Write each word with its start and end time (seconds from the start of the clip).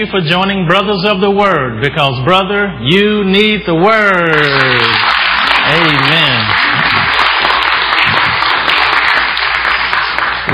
you 0.00 0.08
for 0.08 0.24
joining 0.24 0.64
Brothers 0.64 1.04
of 1.04 1.20
the 1.20 1.28
Word 1.28 1.84
because, 1.84 2.16
brother, 2.24 2.72
you 2.88 3.20
need 3.20 3.68
the 3.68 3.76
Word. 3.76 4.32
Amen. 5.76 6.40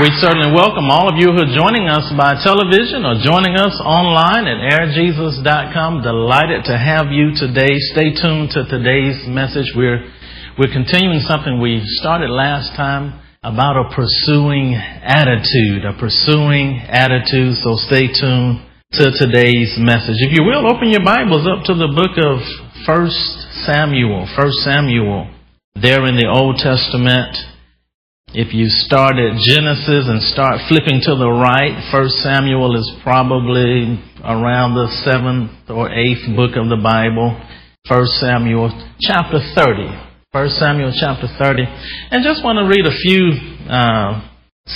We 0.03 0.11
certainly 0.19 0.51
welcome 0.51 0.91
all 0.91 1.07
of 1.07 1.15
you 1.15 1.31
who 1.31 1.47
are 1.47 1.55
joining 1.55 1.87
us 1.87 2.11
by 2.19 2.35
television 2.43 3.07
or 3.07 3.23
joining 3.23 3.55
us 3.55 3.79
online 3.79 4.51
at 4.51 4.59
airjesus.com. 4.67 6.03
Delighted 6.03 6.67
to 6.67 6.75
have 6.75 7.07
you 7.15 7.31
today. 7.31 7.79
Stay 7.95 8.11
tuned 8.19 8.51
to 8.51 8.67
today's 8.67 9.31
message. 9.31 9.71
We're, 9.79 10.11
we're 10.59 10.75
continuing 10.75 11.23
something 11.23 11.61
we 11.63 11.79
started 12.03 12.27
last 12.27 12.75
time 12.75 13.23
about 13.43 13.79
a 13.79 13.95
pursuing 13.95 14.75
attitude, 14.75 15.87
a 15.87 15.95
pursuing 15.95 16.83
attitude. 16.91 17.55
So 17.63 17.79
stay 17.79 18.11
tuned 18.11 18.66
to 18.97 19.11
today's 19.11 19.75
message. 19.77 20.23
If 20.23 20.31
you 20.31 20.47
will, 20.47 20.65
open 20.65 20.89
your 20.89 21.03
Bibles 21.03 21.45
up 21.45 21.67
to 21.67 21.75
the 21.75 21.91
book 21.91 22.15
of 22.17 22.39
First 22.87 23.19
Samuel. 23.67 24.25
First 24.33 24.63
Samuel, 24.63 25.27
there 25.75 26.07
in 26.07 26.15
the 26.15 26.25
Old 26.25 26.55
Testament. 26.55 27.35
If 28.31 28.55
you 28.55 28.71
start 28.87 29.19
at 29.19 29.37
Genesis 29.43 30.07
and 30.07 30.23
start 30.31 30.65
flipping 30.71 31.03
to 31.03 31.13
the 31.13 31.29
right, 31.29 31.77
First 31.91 32.23
Samuel 32.23 32.79
is 32.79 32.87
probably 33.03 34.01
around 34.23 34.73
the 34.73 34.87
seventh 35.03 35.69
or 35.69 35.91
eighth 35.91 36.23
book 36.33 36.55
of 36.55 36.71
the 36.71 36.79
Bible. 36.81 37.35
First 37.85 38.17
Samuel 38.23 38.71
chapter 39.03 39.43
30. 39.53 39.93
1 40.31 40.49
Samuel 40.57 40.95
chapter 40.95 41.27
30. 41.27 41.63
And 42.11 42.23
just 42.23 42.39
want 42.43 42.57
to 42.57 42.65
read 42.65 42.87
a 42.87 42.97
few 42.97 43.35
uh, 43.69 44.25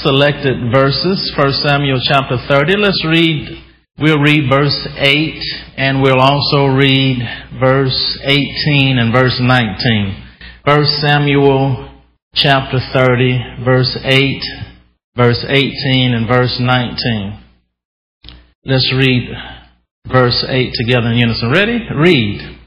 selected 0.03 0.69
verses. 0.69 1.31
1 1.33 1.65
Samuel 1.65 1.99
chapter 2.03 2.37
30. 2.47 2.77
Let's 2.77 3.03
read, 3.07 3.70
we'll 3.99 4.19
read 4.19 4.49
verse 4.49 4.87
8 4.97 5.43
and 5.77 6.01
we'll 6.01 6.19
also 6.19 6.65
read 6.67 7.17
verse 7.59 8.19
18 8.23 8.97
and 8.97 9.13
verse 9.13 9.39
19. 9.39 10.23
1 10.63 10.85
Samuel 10.99 11.89
chapter 12.33 12.79
30, 12.93 13.63
verse 13.65 13.97
8, 14.03 14.41
verse 15.15 15.45
18 15.47 16.13
and 16.13 16.27
verse 16.27 16.57
19. 16.59 17.39
Let's 18.65 18.93
read 18.95 19.29
verse 20.07 20.45
8 20.47 20.71
together 20.73 21.07
in 21.07 21.17
unison. 21.17 21.51
Ready? 21.51 21.79
Read. 21.95 22.57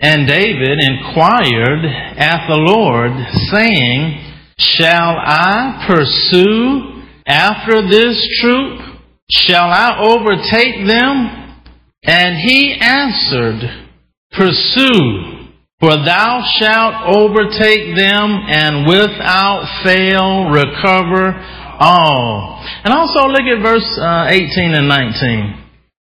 And 0.00 0.26
David 0.26 0.80
inquired 0.80 1.84
at 2.18 2.48
the 2.48 2.56
Lord, 2.56 3.12
saying, 3.52 4.34
Shall 4.58 5.16
I 5.16 5.86
pursue 5.86 7.04
after 7.24 7.88
this 7.88 8.18
troop? 8.40 8.91
Shall 9.32 9.70
I 9.70 9.98
overtake 9.98 10.86
them? 10.86 11.38
And 12.04 12.36
he 12.36 12.74
answered, 12.80 13.88
Pursue, 14.32 15.48
for 15.80 15.96
thou 16.04 16.42
shalt 16.58 17.16
overtake 17.16 17.96
them 17.96 18.44
and 18.48 18.86
without 18.86 19.82
fail 19.84 20.50
recover 20.50 21.34
all. 21.80 22.60
And 22.84 22.92
also 22.92 23.28
look 23.28 23.42
at 23.42 23.62
verse 23.62 23.98
uh, 23.98 24.28
18 24.30 24.74
and 24.74 24.88
19. 24.88 25.62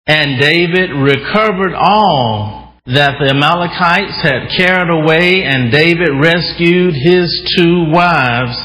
And 0.08 0.40
David 0.40 0.92
recovered 0.92 1.74
all 1.76 2.74
that 2.88 3.20
the 3.20 3.36
Amalekites 3.36 4.24
had 4.24 4.48
carried 4.56 4.88
away, 4.88 5.44
and 5.44 5.72
David 5.72 6.16
rescued 6.24 6.96
his 6.96 7.28
two 7.58 7.92
wives, 7.92 8.56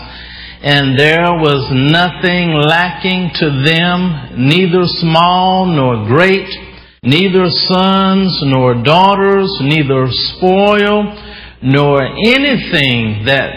and 0.63 0.99
there 0.99 1.35
was 1.43 1.67
nothing 1.75 2.55
lacking 2.55 3.31
to 3.35 3.47
them, 3.67 4.49
neither 4.49 4.87
small 5.03 5.67
nor 5.67 6.07
great, 6.07 6.49
neither 7.03 7.51
sons 7.51 8.31
nor 8.47 8.81
daughters, 8.83 9.51
neither 9.61 10.07
spoil, 10.09 11.19
nor 11.63 12.03
anything 12.03 13.27
that 13.27 13.51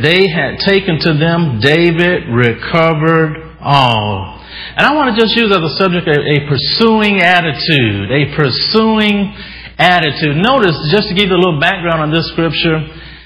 they 0.00 0.28
had 0.28 0.60
taken 0.64 0.98
to 1.00 1.12
them, 1.16 1.60
David 1.60 2.28
recovered 2.28 3.56
all. 3.60 4.40
And 4.76 4.84
I 4.84 4.94
want 4.94 5.12
to 5.12 5.20
just 5.20 5.36
use 5.36 5.48
as 5.52 5.60
a 5.60 5.74
subject 5.76 6.08
a, 6.08 6.20
a 6.20 6.48
pursuing 6.48 7.20
attitude, 7.20 8.12
a 8.12 8.32
pursuing 8.36 9.32
attitude. 9.76 10.36
Notice, 10.36 10.76
just 10.92 11.08
to 11.08 11.14
give 11.14 11.28
you 11.28 11.36
a 11.36 11.40
little 11.40 11.60
background 11.60 12.00
on 12.00 12.12
this 12.12 12.28
scripture, 12.32 12.80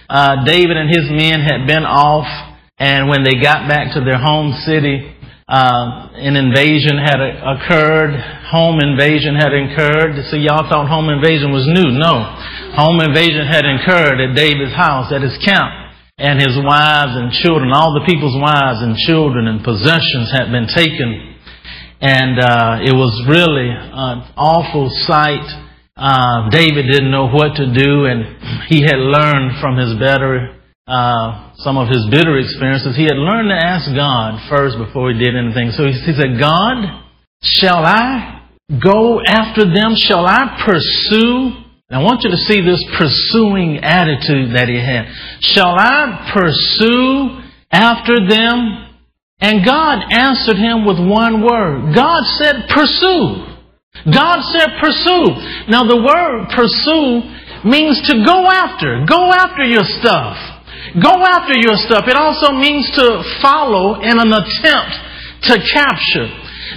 uh, 0.08 0.42
David 0.44 0.76
and 0.76 0.91
his 0.91 1.10
men 1.10 1.42
had 1.42 1.66
been 1.66 1.82
off, 1.82 2.26
and 2.80 3.08
when 3.08 3.22
they 3.22 3.36
got 3.36 3.68
back 3.68 3.92
to 3.92 4.00
their 4.00 4.18
home 4.18 4.56
city, 4.64 5.04
uh, 5.46 6.16
an 6.16 6.34
invasion 6.34 6.96
had 6.96 7.20
occurred. 7.20 8.16
Home 8.48 8.80
invasion 8.80 9.36
had 9.36 9.52
occurred. 9.52 10.16
So 10.30 10.41
y'all 10.41 10.64
thought 10.64 10.88
home 10.88 11.12
invasion 11.12 11.52
was 11.52 11.68
new. 11.68 11.92
No. 11.92 12.24
Home 12.80 13.04
invasion 13.04 13.44
had 13.44 13.68
occurred 13.68 14.16
at 14.24 14.34
David's 14.34 14.72
house, 14.72 15.12
at 15.12 15.20
his 15.20 15.36
camp. 15.44 15.92
And 16.16 16.41
his 16.41 16.56
wives 16.56 17.16
and 17.16 17.32
children, 17.44 17.72
all 17.72 17.92
the 17.92 18.04
people's 18.08 18.36
wives 18.36 18.80
and 18.80 18.97
children 18.97 19.47
and 19.47 19.64
possessions 19.64 20.32
had 20.32 20.48
been 20.48 20.68
taken. 20.68 21.36
And 22.00 22.41
uh, 22.41 22.80
it 22.80 22.97
was 22.97 23.12
really 23.28 23.68
an 23.68 24.24
awful 24.36 24.88
sight 25.04 25.44
uh, 26.00 26.48
David 26.48 26.88
didn't 26.91 27.10
know 27.10 27.28
what 27.28 27.56
to 27.56 27.66
do, 27.76 28.06
and 28.06 28.24
he 28.68 28.80
had 28.80 28.97
learned 28.97 29.60
from 29.60 29.76
his 29.76 29.98
better, 30.00 30.56
uh, 30.90 31.54
some 31.62 31.78
of 31.78 31.86
his 31.86 32.02
bitter 32.10 32.36
experiences. 32.38 32.96
He 32.96 33.04
had 33.04 33.14
learned 33.14 33.48
to 33.48 33.54
ask 33.54 33.86
God 33.94 34.42
first 34.50 34.74
before 34.76 35.12
he 35.12 35.18
did 35.22 35.36
anything. 35.36 35.70
So 35.70 35.86
he, 35.86 35.94
he 35.94 36.12
said, 36.18 36.34
God, 36.34 37.06
shall 37.42 37.86
I 37.86 38.42
go 38.82 39.22
after 39.22 39.70
them? 39.70 39.94
Shall 39.94 40.26
I 40.26 40.58
pursue? 40.66 41.62
And 41.86 41.94
I 41.94 42.02
want 42.02 42.22
you 42.26 42.30
to 42.30 42.42
see 42.50 42.60
this 42.66 42.82
pursuing 42.98 43.78
attitude 43.82 44.54
that 44.58 44.66
he 44.66 44.82
had. 44.82 45.06
Shall 45.54 45.78
I 45.78 46.26
pursue 46.34 47.38
after 47.70 48.26
them? 48.26 48.90
And 49.40 49.64
God 49.64 50.10
answered 50.10 50.58
him 50.58 50.84
with 50.84 50.98
one 50.98 51.46
word. 51.46 51.94
God 51.94 52.22
said, 52.42 52.66
pursue. 52.68 53.46
God 54.10 54.42
said 54.52 54.74
pursue. 54.82 55.24
Now 55.70 55.86
the 55.86 56.02
word 56.02 56.50
pursue 56.50 57.22
means 57.62 58.02
to 58.10 58.24
go 58.26 58.46
after. 58.50 59.04
Go 59.06 59.30
after 59.30 59.64
your 59.64 59.86
stuff. 60.02 60.49
Go 60.98 61.22
after 61.22 61.54
your 61.54 61.78
stuff. 61.86 62.10
It 62.10 62.18
also 62.18 62.56
means 62.58 62.90
to 62.98 63.22
follow 63.38 64.02
in 64.02 64.18
an 64.18 64.30
attempt 64.34 64.92
to 65.46 65.54
capture. 65.70 66.28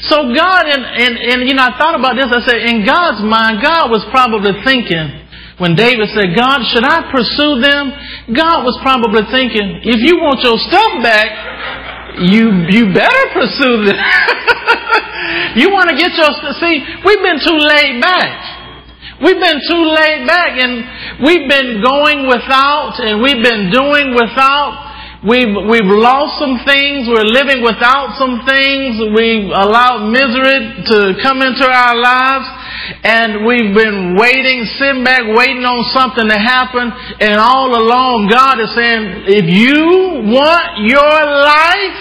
So 0.06 0.29
God, 0.35 0.69
and, 0.69 0.84
and, 0.85 1.13
and 1.18 1.38
you 1.50 1.56
know, 1.57 1.66
I 1.66 1.74
thought 1.79 1.97
about 1.97 2.13
this. 2.19 2.29
I 2.29 2.41
said, 2.46 2.59
in 2.69 2.85
God's 2.85 3.25
mind, 3.25 3.63
God 3.63 3.90
was 3.90 4.06
probably 4.13 4.53
thinking, 4.62 5.23
when 5.57 5.73
David 5.73 6.09
said, 6.13 6.34
God, 6.35 6.62
should 6.73 6.85
I 6.85 7.09
pursue 7.09 7.62
them? 7.62 7.94
God 8.34 8.66
was 8.66 8.78
probably 8.81 9.22
thinking, 9.29 9.81
if 9.85 10.02
you 10.02 10.18
want 10.18 10.41
your 10.41 10.57
stuff 10.57 11.02
back, 11.02 11.29
you, 12.25 12.69
you 12.69 12.94
better 12.94 13.25
pursue 13.34 13.85
them. 13.90 13.97
You 15.56 15.69
want 15.69 15.90
to 15.90 15.96
get 15.97 16.09
your, 16.18 16.34
see, 16.57 16.81
we've 17.06 17.22
been 17.22 17.38
too 17.38 17.57
laid 17.57 18.02
back. 18.02 18.53
We've 19.23 19.39
been 19.39 19.59
too 19.72 19.84
laid 19.88 20.28
back 20.28 20.59
and 20.59 21.23
we've 21.23 21.47
been 21.47 21.79
going 21.81 22.28
without 22.28 23.00
and 23.00 23.23
we've 23.23 23.41
been 23.41 23.72
doing 23.72 24.11
without. 24.13 24.91
We've, 25.23 25.56
we've 25.72 25.88
lost 25.88 26.35
some 26.44 26.59
things. 26.67 27.07
We're 27.07 27.23
living 27.23 27.63
without 27.63 28.19
some 28.19 28.44
things. 28.44 29.00
We've 29.16 29.47
allowed 29.56 30.11
misery 30.11 30.84
to 30.91 31.16
come 31.23 31.39
into 31.39 31.63
our 31.63 31.95
lives. 31.95 32.44
And 33.07 33.47
we've 33.47 33.72
been 33.72 34.19
waiting, 34.19 34.67
sitting 34.75 35.08
back, 35.08 35.23
waiting 35.23 35.64
on 35.64 35.87
something 35.96 36.28
to 36.28 36.35
happen. 36.35 36.91
And 37.23 37.40
all 37.40 37.72
along, 37.72 38.28
God 38.28 38.59
is 38.59 38.76
saying, 38.76 39.23
if 39.31 39.47
you 39.47 40.28
want 40.28 40.84
your 40.84 41.19
life, 41.23 41.97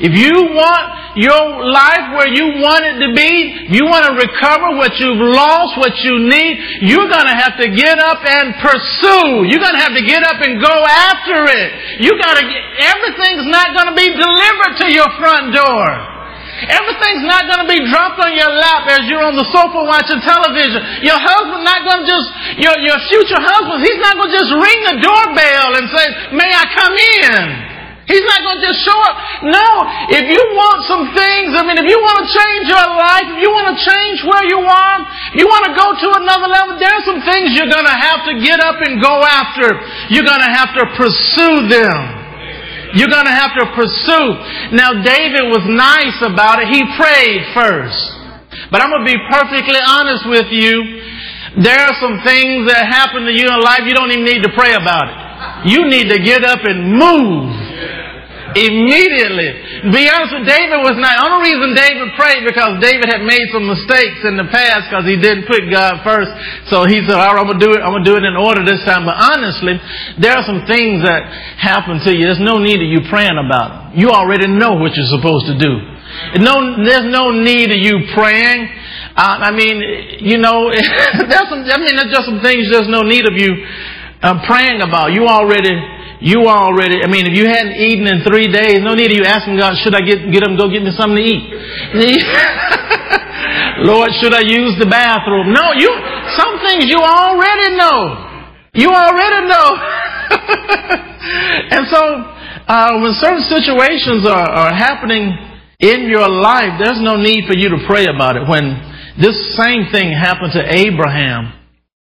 if 0.00 0.16
you 0.16 0.32
want 0.56 1.01
your 1.16 1.60
life 1.68 2.16
where 2.16 2.30
you 2.30 2.60
want 2.60 2.84
it 2.88 2.96
to 3.04 3.10
be, 3.12 3.72
you 3.72 3.84
want 3.84 4.08
to 4.08 4.14
recover 4.16 4.76
what 4.76 4.96
you've 4.96 5.20
lost, 5.20 5.76
what 5.76 5.92
you 6.00 6.24
need, 6.24 6.86
you're 6.88 7.08
going 7.08 7.28
to 7.28 7.36
have 7.36 7.56
to 7.60 7.68
get 7.68 8.00
up 8.00 8.24
and 8.24 8.56
pursue. 8.60 9.48
You're 9.48 9.62
going 9.62 9.76
to 9.76 9.84
have 9.84 9.96
to 9.96 10.04
get 10.04 10.24
up 10.24 10.40
and 10.40 10.56
go 10.60 10.76
after 10.88 11.44
it. 11.48 11.68
You 12.00 12.16
got 12.16 12.40
to, 12.40 12.44
everything's 12.44 13.48
not 13.48 13.76
going 13.76 13.92
to 13.92 13.96
be 13.96 14.08
delivered 14.08 14.74
to 14.84 14.86
your 14.88 15.08
front 15.20 15.52
door. 15.52 16.12
Everything's 16.62 17.26
not 17.26 17.48
going 17.50 17.64
to 17.66 17.70
be 17.70 17.80
dropped 17.90 18.22
on 18.22 18.32
your 18.38 18.52
lap 18.54 18.86
as 18.86 19.08
you're 19.10 19.24
on 19.24 19.34
the 19.34 19.48
sofa 19.50 19.82
watching 19.82 20.20
television. 20.22 21.02
Your 21.02 21.18
husband's 21.18 21.66
not 21.66 21.80
going 21.82 22.04
to 22.04 22.06
just, 22.06 22.28
your, 22.60 22.76
your 22.86 22.98
future 23.10 23.40
husband, 23.40 23.82
he's 23.82 23.98
not 23.98 24.14
going 24.14 24.30
to 24.30 24.36
just 24.36 24.52
ring 24.52 24.80
the 24.94 24.96
doorbell 25.02 25.68
and 25.80 25.84
say, 25.90 26.06
may 26.38 26.50
I 26.52 26.64
come 26.70 26.94
in? 26.94 27.71
He's 28.10 28.24
not 28.26 28.40
going 28.42 28.58
to 28.58 28.64
just 28.66 28.82
show 28.82 28.98
up. 29.06 29.14
No, 29.46 29.68
if 30.10 30.26
you 30.26 30.42
want 30.58 30.82
some 30.90 31.14
things, 31.14 31.54
I 31.54 31.62
mean, 31.62 31.78
if 31.78 31.86
you 31.86 31.98
want 32.02 32.18
to 32.18 32.28
change 32.28 32.64
your 32.66 32.88
life, 32.98 33.26
if 33.30 33.38
you 33.38 33.50
want 33.54 33.70
to 33.70 33.78
change 33.78 34.18
where 34.26 34.42
you 34.42 34.58
are, 34.58 34.98
you 35.38 35.46
want 35.46 35.70
to 35.70 35.72
go 35.78 35.86
to 35.94 36.08
another 36.18 36.50
level, 36.50 36.82
there 36.82 36.90
are 36.90 37.04
some 37.06 37.22
things 37.22 37.54
you're 37.54 37.70
going 37.70 37.86
to 37.86 37.94
have 37.94 38.26
to 38.26 38.34
get 38.42 38.58
up 38.58 38.82
and 38.82 38.98
go 38.98 39.22
after. 39.22 39.70
You're 40.10 40.26
going 40.26 40.42
to 40.42 40.50
have 40.50 40.74
to 40.82 40.84
pursue 40.98 41.70
them. 41.70 41.98
You're 42.98 43.12
going 43.12 43.24
to 43.30 43.32
have 43.38 43.54
to 43.56 43.64
pursue. 43.72 44.28
Now, 44.74 44.98
David 44.98 45.48
was 45.48 45.62
nice 45.70 46.18
about 46.26 46.58
it. 46.58 46.74
He 46.74 46.82
prayed 46.98 47.54
first. 47.54 48.02
But 48.74 48.82
I'm 48.82 48.90
going 48.90 49.06
to 49.06 49.10
be 49.14 49.20
perfectly 49.30 49.78
honest 49.78 50.26
with 50.26 50.50
you. 50.50 50.74
There 51.62 51.78
are 51.78 51.94
some 52.02 52.18
things 52.26 52.66
that 52.66 52.90
happen 52.90 53.24
to 53.24 53.32
you 53.32 53.46
in 53.46 53.60
life 53.62 53.86
you 53.86 53.94
don't 53.94 54.10
even 54.10 54.24
need 54.24 54.42
to 54.42 54.52
pray 54.58 54.74
about 54.74 55.06
it. 55.06 55.16
You 55.70 55.86
need 55.86 56.10
to 56.10 56.18
get 56.18 56.42
up 56.44 56.64
and 56.64 56.98
move 56.98 57.61
immediately. 58.54 59.92
Be 59.92 60.08
honest 60.08 60.32
with 60.36 60.46
David 60.48 60.80
was 60.84 60.96
not, 60.98 61.18
the 61.18 61.24
only 61.26 61.52
reason 61.52 61.74
David 61.74 62.08
prayed 62.16 62.42
because 62.44 62.78
David 62.82 63.08
had 63.08 63.22
made 63.24 63.46
some 63.50 63.66
mistakes 63.66 64.22
in 64.24 64.36
the 64.36 64.48
past 64.50 64.88
because 64.90 65.04
he 65.08 65.16
didn't 65.18 65.48
put 65.48 65.66
God 65.70 66.04
first. 66.04 66.30
So 66.68 66.84
he 66.84 67.00
said, 67.04 67.16
all 67.18 67.34
right, 67.34 67.42
I'm 67.42 67.50
to 67.50 67.60
do 67.60 67.72
it. 67.74 67.80
I'm 67.80 67.96
to 67.96 68.06
do 68.06 68.16
it 68.16 68.24
in 68.24 68.36
order 68.36 68.62
this 68.64 68.82
time. 68.84 69.04
But 69.04 69.16
honestly, 69.18 69.76
there 70.18 70.36
are 70.36 70.44
some 70.44 70.64
things 70.68 71.02
that 71.04 71.26
happen 71.58 72.00
to 72.04 72.10
you. 72.12 72.28
There's 72.28 72.42
no 72.42 72.58
need 72.60 72.80
of 72.80 72.88
you 72.88 73.04
praying 73.08 73.36
about 73.36 73.92
them. 73.92 73.98
You 73.98 74.10
already 74.10 74.48
know 74.48 74.76
what 74.78 74.96
you're 74.96 75.12
supposed 75.12 75.48
to 75.52 75.56
do. 75.56 75.72
No, 76.40 76.80
there's 76.84 77.08
no 77.08 77.32
need 77.32 77.72
of 77.72 77.80
you 77.80 78.08
praying. 78.14 78.68
Uh, 79.16 79.48
I 79.48 79.50
mean, 79.52 79.76
you 80.24 80.38
know, 80.38 80.70
there's 80.72 81.48
some, 81.48 81.64
I 81.64 81.78
mean, 81.80 81.96
there's 81.96 82.12
just 82.12 82.26
some 82.28 82.40
things 82.40 82.68
there's 82.72 82.88
no 82.88 83.02
need 83.02 83.28
of 83.28 83.36
you 83.36 83.52
uh, 84.22 84.40
praying 84.46 84.80
about. 84.80 85.12
You 85.12 85.26
already 85.26 85.72
you 86.22 86.46
already, 86.46 87.02
I 87.02 87.10
mean, 87.10 87.26
if 87.26 87.34
you 87.34 87.50
hadn't 87.50 87.74
eaten 87.74 88.06
in 88.06 88.22
three 88.22 88.46
days, 88.46 88.78
no 88.78 88.94
need 88.94 89.10
of 89.10 89.18
you 89.18 89.26
asking 89.26 89.58
God, 89.58 89.74
should 89.82 89.94
I 89.94 90.06
get, 90.06 90.22
get 90.30 90.46
up 90.46 90.54
go 90.54 90.70
get 90.70 90.86
me 90.86 90.94
something 90.94 91.18
to 91.18 91.26
eat? 91.26 91.50
Lord, 93.82 94.14
should 94.22 94.30
I 94.30 94.46
use 94.46 94.78
the 94.78 94.86
bathroom? 94.86 95.50
No, 95.50 95.74
you, 95.74 95.90
some 96.38 96.62
things 96.62 96.86
you 96.86 97.02
already 97.02 97.74
know. 97.74 98.30
You 98.70 98.94
already 98.94 99.50
know. 99.50 99.68
and 101.74 101.90
so, 101.90 102.00
uh, 102.70 103.02
when 103.02 103.18
certain 103.18 103.42
situations 103.50 104.22
are, 104.22 104.46
are 104.46 104.72
happening 104.72 105.34
in 105.80 106.06
your 106.06 106.30
life, 106.30 106.78
there's 106.78 107.02
no 107.02 107.18
need 107.18 107.50
for 107.50 107.58
you 107.58 107.68
to 107.74 107.82
pray 107.90 108.06
about 108.06 108.38
it. 108.38 108.46
When 108.46 108.78
this 109.18 109.34
same 109.58 109.90
thing 109.90 110.14
happened 110.14 110.54
to 110.54 110.62
Abraham, 110.70 111.61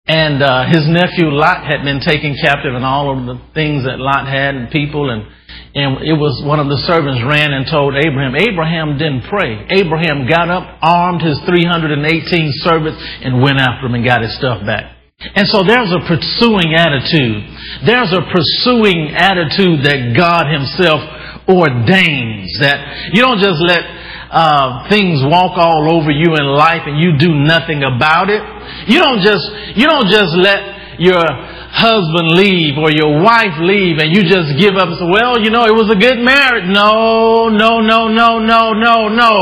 and 0.09 0.43
uh, 0.43 0.65
his 0.73 0.89
nephew 0.89 1.29
Lot 1.29 1.69
had 1.69 1.85
been 1.85 2.01
taken 2.01 2.35
captive, 2.41 2.75
and 2.75 2.85
all 2.85 3.13
of 3.13 3.27
the 3.29 3.37
things 3.53 3.85
that 3.85 4.01
Lot 4.01 4.27
had, 4.27 4.57
and 4.57 4.71
people, 4.71 5.13
and 5.13 5.29
and 5.77 6.01
it 6.01 6.17
was 6.17 6.41
one 6.43 6.59
of 6.59 6.73
the 6.73 6.81
servants 6.89 7.21
ran 7.23 7.53
and 7.53 7.69
told 7.69 7.93
Abraham. 7.93 8.35
Abraham 8.35 8.97
didn't 8.97 9.29
pray. 9.29 9.69
Abraham 9.69 10.25
got 10.25 10.49
up, 10.49 10.65
armed 10.81 11.21
his 11.21 11.39
318 11.45 12.01
servants, 12.65 12.99
and 13.23 13.45
went 13.45 13.61
after 13.61 13.87
him 13.87 13.95
and 13.95 14.05
got 14.05 14.25
his 14.25 14.35
stuff 14.37 14.65
back. 14.65 14.99
And 15.19 15.47
so 15.51 15.67
there's 15.67 15.91
a 15.91 16.03
pursuing 16.07 16.79
attitude. 16.79 17.43
There's 17.85 18.15
a 18.15 18.23
pursuing 18.31 19.13
attitude 19.19 19.83
that 19.83 20.15
God 20.15 20.47
Himself 20.47 21.03
ordains. 21.51 22.55
That 22.63 23.11
you 23.13 23.21
don't 23.21 23.43
just 23.43 23.59
let 23.67 23.83
uh, 24.31 24.89
things 24.89 25.25
walk 25.25 25.57
all 25.57 25.89
over 25.93 26.11
you 26.11 26.37
in 26.37 26.45
life 26.45 26.85
and 26.85 27.01
you 27.01 27.17
do 27.17 27.33
nothing 27.35 27.83
about 27.83 28.29
it. 28.29 28.43
You 28.89 29.01
don't 29.01 29.21
just 29.21 29.45
you 29.77 29.87
don't 29.87 30.09
just 30.09 30.37
let 30.37 31.01
your 31.01 31.23
husband 31.70 32.32
leave 32.32 32.81
or 32.81 32.91
your 32.91 33.20
wife 33.20 33.55
leave 33.61 34.00
and 34.00 34.09
you 34.09 34.25
just 34.25 34.56
give 34.56 34.75
up 34.75 34.88
well, 35.05 35.37
you 35.37 35.53
know, 35.53 35.69
it 35.69 35.76
was 35.76 35.93
a 35.93 35.99
good 36.00 36.19
marriage. 36.19 36.65
No, 36.65 37.53
no, 37.53 37.85
no, 37.85 38.09
no, 38.09 38.41
no, 38.41 38.73
no, 38.73 39.09
no. 39.09 39.35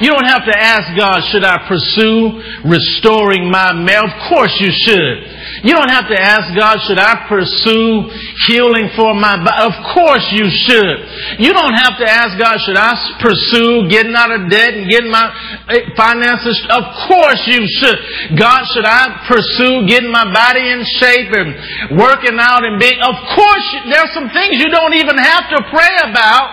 You 0.00 0.10
don't 0.10 0.26
have 0.26 0.48
to 0.48 0.56
ask 0.56 0.88
God, 0.96 1.20
should 1.28 1.44
I 1.44 1.68
pursue 1.68 2.40
restoring 2.64 3.50
my 3.52 3.76
marriage? 3.76 4.08
Of 4.08 4.32
course 4.32 4.54
you 4.60 4.72
should. 4.72 5.16
You 5.64 5.74
don't 5.74 5.90
have 5.90 6.06
to 6.08 6.18
ask 6.18 6.54
God, 6.54 6.78
should 6.86 6.98
I 6.98 7.26
pursue 7.26 8.08
healing 8.46 8.94
for 8.94 9.12
my 9.12 9.36
body? 9.42 9.58
Of 9.66 9.74
course 9.92 10.24
you 10.32 10.46
should. 10.46 10.96
You 11.42 11.52
don't 11.52 11.74
have 11.74 11.98
to 11.98 12.06
ask 12.06 12.38
God, 12.38 12.56
should 12.62 12.78
I 12.78 12.94
pursue 13.18 13.90
getting 13.90 14.14
out 14.14 14.30
of 14.30 14.48
debt 14.50 14.74
and 14.74 14.88
getting 14.88 15.10
my 15.10 15.26
eh, 15.68 15.90
finances? 15.96 16.56
Of 16.70 16.84
course 17.10 17.42
you 17.50 17.66
should. 17.66 18.38
God, 18.38 18.64
should 18.70 18.86
I 18.86 19.26
pursue 19.26 19.86
getting 19.90 20.12
my 20.12 20.30
body 20.30 20.62
in 20.62 20.84
shape 20.96 21.34
and 21.34 21.57
working 21.96 22.36
out 22.38 22.64
and 22.64 22.78
being? 22.80 23.00
Of 23.00 23.16
course, 23.34 23.68
there 23.90 24.00
are 24.00 24.12
some 24.14 24.30
things 24.30 24.60
you 24.60 24.70
don't 24.70 24.94
even 24.94 25.18
have 25.18 25.48
to 25.52 25.58
pray 25.70 25.94
about. 26.10 26.46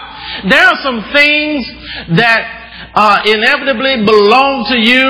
There 0.50 0.66
are 0.66 0.80
some 0.82 1.06
things 1.14 1.64
that 2.18 2.66
uh, 2.96 3.24
inevitably 3.28 4.06
belong 4.08 4.66
to 4.72 4.78
you 4.80 5.06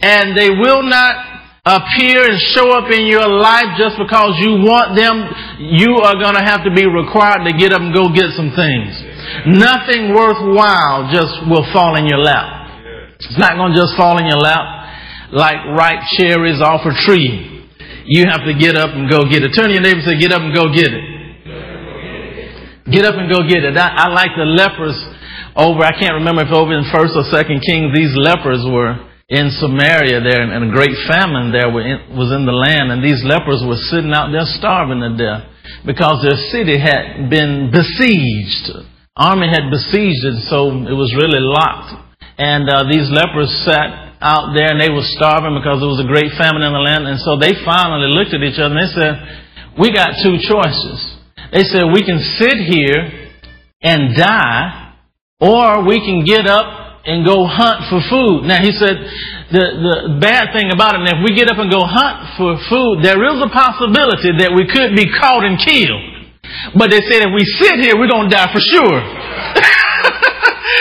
and 0.00 0.36
they 0.36 0.50
will 0.50 0.82
not 0.82 1.28
appear 1.68 2.24
and 2.24 2.40
show 2.56 2.72
up 2.72 2.88
in 2.88 3.04
your 3.04 3.28
life 3.28 3.76
just 3.76 4.00
because 4.00 4.32
you 4.40 4.64
want 4.64 4.96
them, 4.96 5.28
you 5.60 6.00
are 6.00 6.16
going 6.16 6.32
to 6.32 6.44
have 6.44 6.64
to 6.64 6.72
be 6.72 6.88
required 6.88 7.44
to 7.44 7.52
get 7.52 7.76
up 7.76 7.84
and 7.84 7.92
go 7.92 8.08
get 8.08 8.32
some 8.32 8.48
things. 8.56 8.88
Nothing 9.44 10.16
worthwhile 10.16 11.12
just 11.12 11.44
will 11.44 11.66
fall 11.72 11.96
in 12.00 12.08
your 12.08 12.18
lap. 12.24 12.72
It's 13.20 13.36
not 13.36 13.60
going 13.60 13.74
to 13.74 13.78
just 13.78 13.96
fall 13.96 14.16
in 14.16 14.26
your 14.26 14.40
lap 14.40 14.78
like 15.32 15.60
ripe 15.76 16.00
cherries 16.16 16.62
off 16.62 16.80
a 16.88 16.94
tree. 17.04 17.57
You 18.08 18.24
have 18.24 18.48
to 18.48 18.56
get 18.56 18.76
up 18.76 18.96
and 18.96 19.04
go 19.10 19.28
get 19.28 19.44
it. 19.44 19.52
Turn 19.52 19.68
to 19.68 19.74
your 19.76 19.84
neighbor 19.84 20.00
and 20.00 20.08
say, 20.08 20.16
get 20.16 20.32
up 20.32 20.40
and 20.40 20.56
go 20.56 20.72
get 20.72 20.88
it. 20.88 21.04
Get 22.88 23.04
up 23.04 23.20
and 23.20 23.28
go 23.28 23.44
get 23.44 23.68
it. 23.68 23.76
I, 23.76 24.08
I 24.08 24.16
like 24.16 24.32
the 24.32 24.48
lepers 24.48 24.96
over, 25.52 25.84
I 25.84 25.92
can't 25.92 26.16
remember 26.16 26.48
if 26.48 26.52
over 26.54 26.72
in 26.72 26.88
first 26.88 27.12
or 27.12 27.28
second 27.28 27.60
Kings, 27.60 27.92
these 27.92 28.16
lepers 28.16 28.64
were 28.64 28.96
in 29.28 29.52
Samaria 29.60 30.24
there, 30.24 30.40
and 30.40 30.64
a 30.64 30.72
great 30.72 30.96
famine 31.04 31.52
there 31.52 31.68
was 31.68 32.32
in 32.32 32.48
the 32.48 32.56
land, 32.56 32.88
and 32.88 33.04
these 33.04 33.20
lepers 33.28 33.60
were 33.60 33.76
sitting 33.92 34.16
out 34.16 34.32
there 34.32 34.48
starving 34.56 35.04
to 35.04 35.12
death 35.20 35.44
because 35.84 36.24
their 36.24 36.40
city 36.48 36.80
had 36.80 37.28
been 37.28 37.68
besieged. 37.68 38.88
Army 39.16 39.52
had 39.52 39.68
besieged 39.68 40.24
it, 40.24 40.48
so 40.48 40.72
it 40.88 40.96
was 40.96 41.12
really 41.12 41.44
locked. 41.44 41.92
And 42.38 42.70
uh, 42.70 42.88
these 42.88 43.10
lepers 43.12 43.52
sat 43.68 44.07
out 44.20 44.54
there, 44.54 44.74
and 44.74 44.80
they 44.80 44.90
were 44.90 45.06
starving 45.16 45.54
because 45.54 45.78
there 45.80 45.90
was 45.90 46.02
a 46.02 46.08
great 46.08 46.34
famine 46.34 46.62
in 46.62 46.72
the 46.72 46.82
land. 46.82 47.06
And 47.06 47.18
so 47.22 47.38
they 47.38 47.54
finally 47.64 48.10
looked 48.10 48.34
at 48.34 48.42
each 48.42 48.58
other, 48.58 48.74
and 48.74 48.82
they 48.82 48.92
said, 48.92 49.14
"We 49.78 49.94
got 49.94 50.18
two 50.22 50.36
choices." 50.42 50.98
They 51.52 51.64
said, 51.64 51.90
"We 51.92 52.02
can 52.02 52.18
sit 52.38 52.58
here 52.58 53.32
and 53.82 54.16
die, 54.16 54.94
or 55.40 55.86
we 55.86 56.02
can 56.02 56.24
get 56.24 56.46
up 56.46 56.88
and 57.08 57.24
go 57.24 57.48
hunt 57.48 57.88
for 57.88 58.04
food. 58.04 58.44
Now 58.44 58.60
he 58.60 58.68
said, 58.76 59.00
the, 59.48 59.64
the 59.64 59.96
bad 60.20 60.52
thing 60.52 60.68
about 60.68 61.00
it, 61.00 61.08
if 61.08 61.24
we 61.24 61.32
get 61.32 61.48
up 61.48 61.56
and 61.56 61.72
go 61.72 61.80
hunt 61.80 62.36
for 62.36 62.60
food, 62.68 63.00
there 63.00 63.16
is 63.16 63.38
a 63.40 63.48
possibility 63.48 64.36
that 64.44 64.52
we 64.52 64.68
could 64.68 64.92
be 64.92 65.08
caught 65.08 65.40
and 65.40 65.56
killed. 65.56 66.36
But 66.76 66.92
they 66.92 67.00
said 67.00 67.24
if 67.24 67.32
we 67.32 67.44
sit 67.56 67.80
here, 67.80 67.96
we're 67.96 68.12
going 68.12 68.28
to 68.28 68.34
die 68.34 68.52
for 68.52 68.60
sure. 68.60 69.00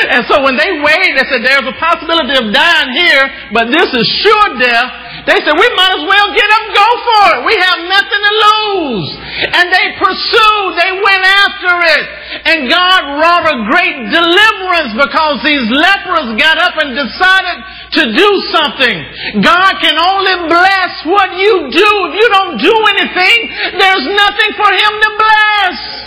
And 0.10 0.24
so 0.28 0.44
when 0.44 0.56
they 0.56 0.72
weighed, 0.80 1.14
they 1.16 1.28
said 1.28 1.44
there's 1.44 1.68
a 1.68 1.78
possibility 1.78 2.36
of 2.40 2.54
dying 2.54 2.92
here, 2.96 3.24
but 3.52 3.68
this 3.72 3.90
is 3.92 4.06
sure 4.24 4.48
death. 4.60 4.92
They 5.28 5.40
said, 5.44 5.56
we 5.60 5.70
might 5.76 5.94
as 5.98 6.06
well 6.08 6.28
get 6.32 6.48
up 6.48 6.68
go 6.78 6.90
for 7.04 7.24
it. 7.36 7.40
We 7.44 7.56
have 7.58 7.80
nothing 7.90 8.22
to 8.22 8.34
lose. 8.48 9.10
And 9.60 9.66
they 9.74 9.88
pursued, 9.98 10.70
they 10.78 10.94
went 11.02 11.24
after 11.26 11.74
it. 11.98 12.04
And 12.48 12.58
God 12.70 13.02
wrought 13.18 13.46
a 13.50 13.58
great 13.68 13.98
deliverance 14.14 14.94
because 14.96 15.36
these 15.44 15.66
lepers 15.74 16.38
got 16.38 16.62
up 16.62 16.76
and 16.80 16.96
decided 16.96 17.58
to 17.98 18.04
do 18.14 18.30
something. 18.54 18.98
God 19.42 19.74
can 19.82 19.98
only 19.98 20.48
bless 20.48 20.94
what 21.10 21.36
you 21.36 21.76
do. 21.76 21.90
If 22.08 22.14
you 22.14 22.28
don't 22.32 22.56
do 22.62 22.76
anything, 22.96 23.38
there's 23.80 24.08
nothing 24.08 24.52
for 24.56 24.70
Him 24.70 24.94
to 25.02 25.10
bless. 25.18 26.07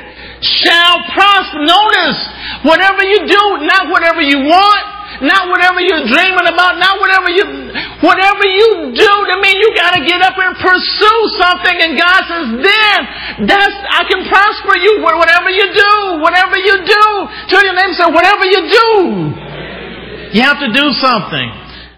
shall 0.41 1.05
prosper. 1.13 1.61
Notice, 1.63 2.19
whatever 2.65 3.01
you 3.05 3.25
do, 3.29 3.43
not 3.65 3.93
whatever 3.93 4.21
you 4.21 4.41
want, 4.45 4.85
not 5.21 5.53
whatever 5.53 5.77
you're 5.81 6.07
dreaming 6.09 6.49
about, 6.49 6.81
not 6.81 6.97
whatever 6.97 7.29
you, 7.29 7.45
whatever 8.01 8.41
you 8.41 8.89
do, 8.89 9.11
I 9.29 9.37
mean, 9.37 9.53
you 9.53 9.69
gotta 9.77 10.01
get 10.01 10.17
up 10.25 10.33
and 10.33 10.57
pursue 10.57 11.21
something, 11.37 11.77
and 11.77 11.91
God 11.93 12.21
says, 12.25 12.47
then, 12.57 12.99
that's, 13.45 13.77
I 13.93 14.01
can 14.09 14.25
prosper 14.25 14.81
you, 14.81 15.05
whatever 15.05 15.53
you 15.53 15.67
do, 15.77 15.93
whatever 16.25 16.57
you 16.57 16.75
do. 16.89 17.05
Tell 17.53 17.61
your 17.61 17.77
neighbor, 17.77 17.93
say, 17.93 18.09
whatever 18.09 18.45
you 18.49 18.61
do, 18.65 18.87
you 20.33 20.41
have 20.41 20.59
to 20.59 20.71
do 20.73 20.89
something. 20.97 21.47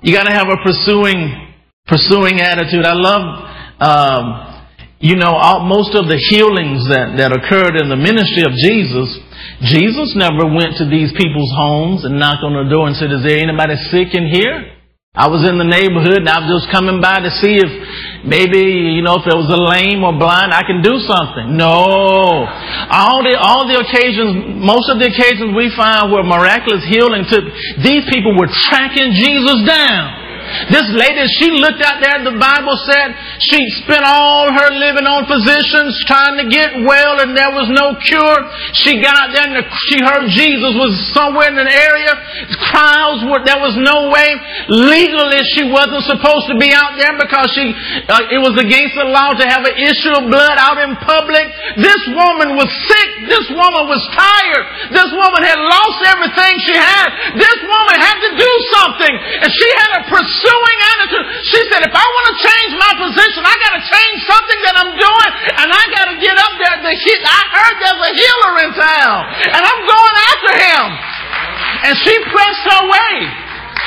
You 0.01 0.11
gotta 0.11 0.33
have 0.33 0.49
a 0.49 0.57
pursuing, 0.65 1.53
pursuing 1.87 2.41
attitude. 2.41 2.83
I 2.83 2.93
love, 2.93 3.23
um, 3.79 4.52
you 5.03 5.19
know, 5.19 5.35
all, 5.35 5.67
most 5.67 5.91
of 5.99 6.07
the 6.07 6.15
healings 6.15 6.87
that, 6.87 7.19
that 7.19 7.35
occurred 7.35 7.75
in 7.75 7.91
the 7.91 7.99
ministry 7.99 8.47
of 8.47 8.55
Jesus, 8.55 9.19
Jesus 9.67 10.15
never 10.15 10.47
went 10.47 10.79
to 10.79 10.87
these 10.87 11.11
people's 11.11 11.51
homes 11.59 12.07
and 12.07 12.15
knocked 12.15 12.39
on 12.39 12.55
the 12.55 12.71
door 12.71 12.87
and 12.87 12.95
said, 12.95 13.11
is 13.11 13.19
there 13.19 13.35
anybody 13.35 13.75
sick 13.91 14.15
in 14.15 14.31
here? 14.31 14.79
I 15.11 15.27
was 15.27 15.43
in 15.43 15.59
the 15.59 15.67
neighborhood 15.67 16.23
and 16.23 16.31
I 16.31 16.39
was 16.39 16.63
just 16.63 16.71
coming 16.71 17.03
by 17.03 17.19
to 17.19 17.29
see 17.43 17.59
if, 17.59 17.67
maybe, 18.23 18.95
you 18.95 19.03
know, 19.03 19.19
if 19.19 19.27
there 19.27 19.35
was 19.35 19.51
a 19.51 19.59
lame 19.59 20.07
or 20.07 20.15
blind, 20.15 20.55
I 20.55 20.63
can 20.63 20.79
do 20.79 20.95
something. 21.03 21.59
No. 21.59 22.47
All 22.87 23.19
the, 23.27 23.35
all 23.35 23.67
the 23.67 23.83
occasions, 23.83 24.63
most 24.63 24.87
of 24.87 25.03
the 25.03 25.11
occasions 25.11 25.51
we 25.51 25.67
find 25.75 26.15
where 26.15 26.23
miraculous 26.23 26.87
healing 26.87 27.27
took, 27.27 27.43
these 27.83 28.07
people 28.07 28.39
were 28.39 28.47
tracking 28.71 29.11
Jesus 29.19 29.67
down. 29.67 30.22
This 30.69 30.87
lady, 30.93 31.23
she 31.39 31.51
looked 31.55 31.81
out 31.81 32.03
there, 32.03 32.23
the 32.23 32.37
Bible 32.37 32.75
said 32.85 33.15
she 33.39 33.59
spent 33.83 34.03
all 34.03 34.51
her 34.51 34.69
living 34.75 35.07
on 35.07 35.25
physicians 35.25 35.95
trying 36.05 36.39
to 36.39 36.45
get 36.51 36.83
well 36.83 37.23
and 37.23 37.35
there 37.35 37.51
was 37.51 37.71
no 37.71 37.95
cure. 37.99 38.39
She 38.75 38.99
got 38.99 39.15
out 39.15 39.31
there 39.31 39.47
and 39.47 39.59
she 39.89 40.03
heard 40.03 40.27
Jesus 40.29 40.73
was 40.75 40.91
somewhere 41.15 41.47
in 41.47 41.57
an 41.57 41.71
area. 41.71 42.13
Crowds 42.71 43.23
were, 43.27 43.41
there 43.47 43.59
was 43.59 43.75
no 43.79 44.11
way 44.11 44.29
legally 44.67 45.41
she 45.55 45.67
wasn't 45.67 46.03
supposed 46.05 46.51
to 46.51 46.55
be 46.59 46.75
out 46.75 46.99
there 46.99 47.15
because 47.15 47.47
she, 47.55 47.71
uh, 48.07 48.33
it 48.35 48.41
was 48.43 48.55
against 48.59 48.99
the 48.99 49.07
law 49.07 49.33
to 49.33 49.45
have 49.47 49.63
an 49.63 49.75
issue 49.79 50.13
of 50.13 50.29
blood 50.29 50.57
out 50.59 50.79
in 50.79 50.95
public. 51.03 51.45
This 51.79 52.03
woman 52.11 52.55
was 52.59 52.69
sick. 52.87 53.09
This 53.31 53.47
woman 53.51 53.87
was 53.89 54.01
tired. 54.11 54.65
This 54.91 55.09
woman 55.11 55.41
had 55.43 55.59
lost 55.59 55.99
everything 56.07 56.53
she 56.67 56.75
had. 56.75 57.39
This 57.39 57.59
woman 57.63 57.95
had 57.97 58.17
to 58.19 58.31
do 58.35 58.51
something 58.75 59.13
and 59.43 59.49
she 59.49 59.69
had 59.79 59.93
pursue 60.09 60.32
pursuing 60.33 60.77
attitude. 60.97 61.25
She 61.45 61.61
said, 61.69 61.81
if 61.85 61.93
I 61.93 62.01
want 62.05 62.25
to 62.33 62.35
change 62.41 62.71
my 62.81 62.93
position, 62.97 63.41
I 63.45 63.55
got 63.61 63.73
to 63.77 63.83
change 63.85 64.17
something 64.25 64.59
that 64.65 64.75
I'm 64.81 64.93
doing, 64.97 65.29
and 65.61 65.67
I 65.69 65.83
got 65.93 66.05
to 66.09 66.15
get 66.17 66.35
up 66.41 66.53
there. 66.57 66.77
The 66.81 66.93
he- 66.97 67.21
I 67.23 67.41
heard 67.53 67.75
there's 67.77 68.01
a 68.01 68.13
healer 68.17 68.53
in 68.65 68.71
town, 68.73 69.17
and 69.53 69.61
I'm 69.61 69.81
going 69.85 70.15
after 70.33 70.53
him. 70.57 70.85
And 71.85 71.93
she 72.01 72.13
pressed 72.33 72.65
her 72.65 72.83
way. 72.89 73.13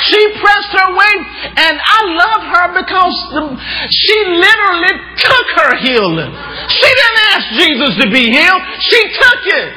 She 0.07 0.23
pressed 0.38 0.73
her 0.76 0.91
way, 0.93 1.15
and 1.57 1.75
I 1.81 1.99
love 2.15 2.43
her 2.53 2.67
because 2.79 3.17
the, 3.33 3.43
she 3.88 4.19
literally 4.29 4.95
took 5.19 5.47
her 5.57 5.73
healing. 5.83 6.31
She 6.69 6.91
didn't 6.91 7.21
ask 7.33 7.45
Jesus 7.59 7.91
to 8.05 8.07
be 8.12 8.29
healed. 8.29 8.62
She 8.87 9.00
took 9.17 9.43
it. 9.57 9.71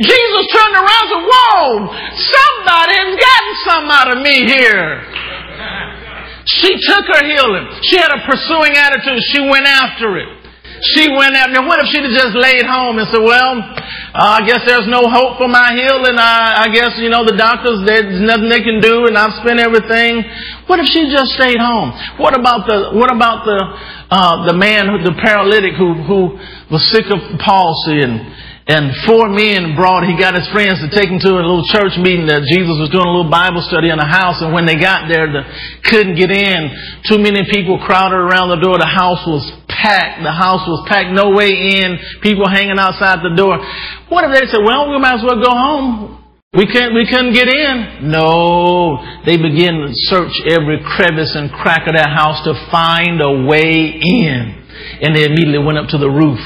Jesus 0.00 0.44
turned 0.52 0.76
around 0.76 1.02
and 1.04 1.10
said, 1.12 1.24
Whoa, 1.28 1.68
somebody 2.16 2.94
has 2.96 3.12
gotten 3.16 3.52
some 3.64 3.86
out 3.88 4.08
of 4.16 4.18
me 4.22 4.36
here. 4.52 5.31
She 6.46 6.74
took 6.88 7.04
her 7.06 7.22
healing. 7.22 7.66
She 7.86 7.96
had 7.98 8.10
a 8.10 8.20
pursuing 8.26 8.74
attitude. 8.74 9.22
She 9.30 9.40
went 9.46 9.66
after 9.66 10.18
it. 10.18 10.42
She 10.82 11.06
went 11.14 11.38
after. 11.38 11.54
Now, 11.54 11.66
what 11.68 11.78
if 11.78 11.86
she'd 11.94 12.02
have 12.02 12.10
just 12.10 12.34
laid 12.34 12.66
home 12.66 12.98
and 12.98 13.06
said, 13.06 13.22
"Well, 13.22 13.62
uh, 13.62 14.38
I 14.38 14.42
guess 14.42 14.66
there's 14.66 14.90
no 14.90 15.06
hope 15.06 15.38
for 15.38 15.46
my 15.46 15.70
healing. 15.70 16.18
I, 16.18 16.66
I 16.66 16.74
guess 16.74 16.98
you 16.98 17.06
know 17.06 17.22
the 17.22 17.38
doctors. 17.38 17.86
There's 17.86 18.18
nothing 18.18 18.50
they 18.50 18.66
can 18.66 18.82
do, 18.82 19.06
and 19.06 19.14
I've 19.14 19.38
spent 19.46 19.62
everything." 19.62 20.26
What 20.66 20.82
if 20.82 20.86
she 20.90 21.06
just 21.06 21.38
stayed 21.38 21.62
home? 21.62 21.94
What 22.18 22.34
about 22.34 22.66
the 22.66 22.98
What 22.98 23.14
about 23.14 23.46
the 23.46 23.58
uh, 24.10 24.46
the 24.50 24.58
man, 24.58 24.90
who, 24.90 24.98
the 25.06 25.14
paralytic 25.22 25.78
who 25.78 25.94
who 26.02 26.34
was 26.66 26.82
sick 26.90 27.06
of 27.14 27.20
palsy 27.38 28.02
and 28.02 28.26
and 28.62 28.94
four 29.10 29.26
men 29.26 29.74
brought, 29.74 30.06
he 30.06 30.14
got 30.14 30.38
his 30.38 30.46
friends 30.54 30.78
to 30.78 30.88
take 30.94 31.10
him 31.10 31.18
to 31.18 31.30
a 31.34 31.42
little 31.42 31.66
church 31.74 31.98
meeting 31.98 32.30
that 32.30 32.46
Jesus 32.46 32.78
was 32.78 32.94
doing 32.94 33.02
a 33.02 33.10
little 33.10 33.26
Bible 33.26 33.58
study 33.66 33.90
in 33.90 33.98
a 33.98 34.06
house. 34.06 34.38
And 34.38 34.54
when 34.54 34.70
they 34.70 34.78
got 34.78 35.10
there, 35.10 35.26
they 35.26 35.42
couldn't 35.82 36.14
get 36.14 36.30
in. 36.30 36.70
Too 37.10 37.18
many 37.18 37.42
people 37.50 37.82
crowded 37.82 38.22
around 38.22 38.54
the 38.54 38.62
door. 38.62 38.78
The 38.78 38.86
house 38.86 39.26
was 39.26 39.42
packed. 39.66 40.22
The 40.22 40.30
house 40.30 40.62
was 40.70 40.86
packed. 40.86 41.10
No 41.10 41.34
way 41.34 41.50
in. 41.50 41.98
People 42.22 42.46
hanging 42.46 42.78
outside 42.78 43.18
the 43.26 43.34
door. 43.34 43.58
What 44.14 44.30
if 44.30 44.30
they 44.30 44.46
said, 44.46 44.62
well, 44.62 44.94
we 44.94 44.98
might 45.02 45.18
as 45.18 45.26
well 45.26 45.42
go 45.42 45.50
home. 45.50 46.22
We 46.54 46.70
can't, 46.70 46.94
we 46.94 47.02
couldn't 47.10 47.34
get 47.34 47.50
in. 47.50 48.14
No. 48.14 49.02
They 49.26 49.42
began 49.42 49.74
to 49.82 49.90
search 50.06 50.38
every 50.46 50.78
crevice 50.86 51.34
and 51.34 51.50
crack 51.50 51.90
of 51.90 51.98
that 51.98 52.14
house 52.14 52.46
to 52.46 52.54
find 52.70 53.18
a 53.18 53.42
way 53.42 53.98
in. 53.98 54.62
And 55.02 55.18
they 55.18 55.26
immediately 55.26 55.66
went 55.66 55.82
up 55.82 55.90
to 55.90 55.98
the 55.98 56.06
roof 56.06 56.38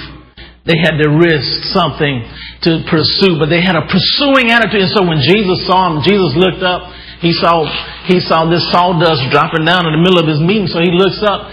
they 0.66 0.75
had 0.76 0.99
to 0.99 1.08
risk 1.14 1.70
something 1.70 2.26
to 2.66 2.82
pursue, 2.90 3.38
but 3.38 3.46
they 3.46 3.62
had 3.62 3.78
a 3.78 3.87
pursuing 3.87 4.50
attitude. 4.50 4.90
And 4.90 4.92
so 4.92 5.06
when 5.06 5.23
Jesus 5.23 5.62
saw 5.66 5.94
him, 5.94 6.02
Jesus 6.02 6.35
looked 6.35 6.66
up. 6.66 6.90
He 7.23 7.32
saw, 7.32 7.64
he 8.04 8.20
saw 8.20 8.44
this 8.50 8.66
sawdust 8.75 9.30
dropping 9.32 9.64
down 9.64 9.87
in 9.88 9.94
the 9.94 10.02
middle 10.02 10.18
of 10.20 10.28
his 10.28 10.42
meeting. 10.42 10.66
So 10.68 10.82
he 10.82 10.92
looks 10.92 11.23
up 11.25 11.49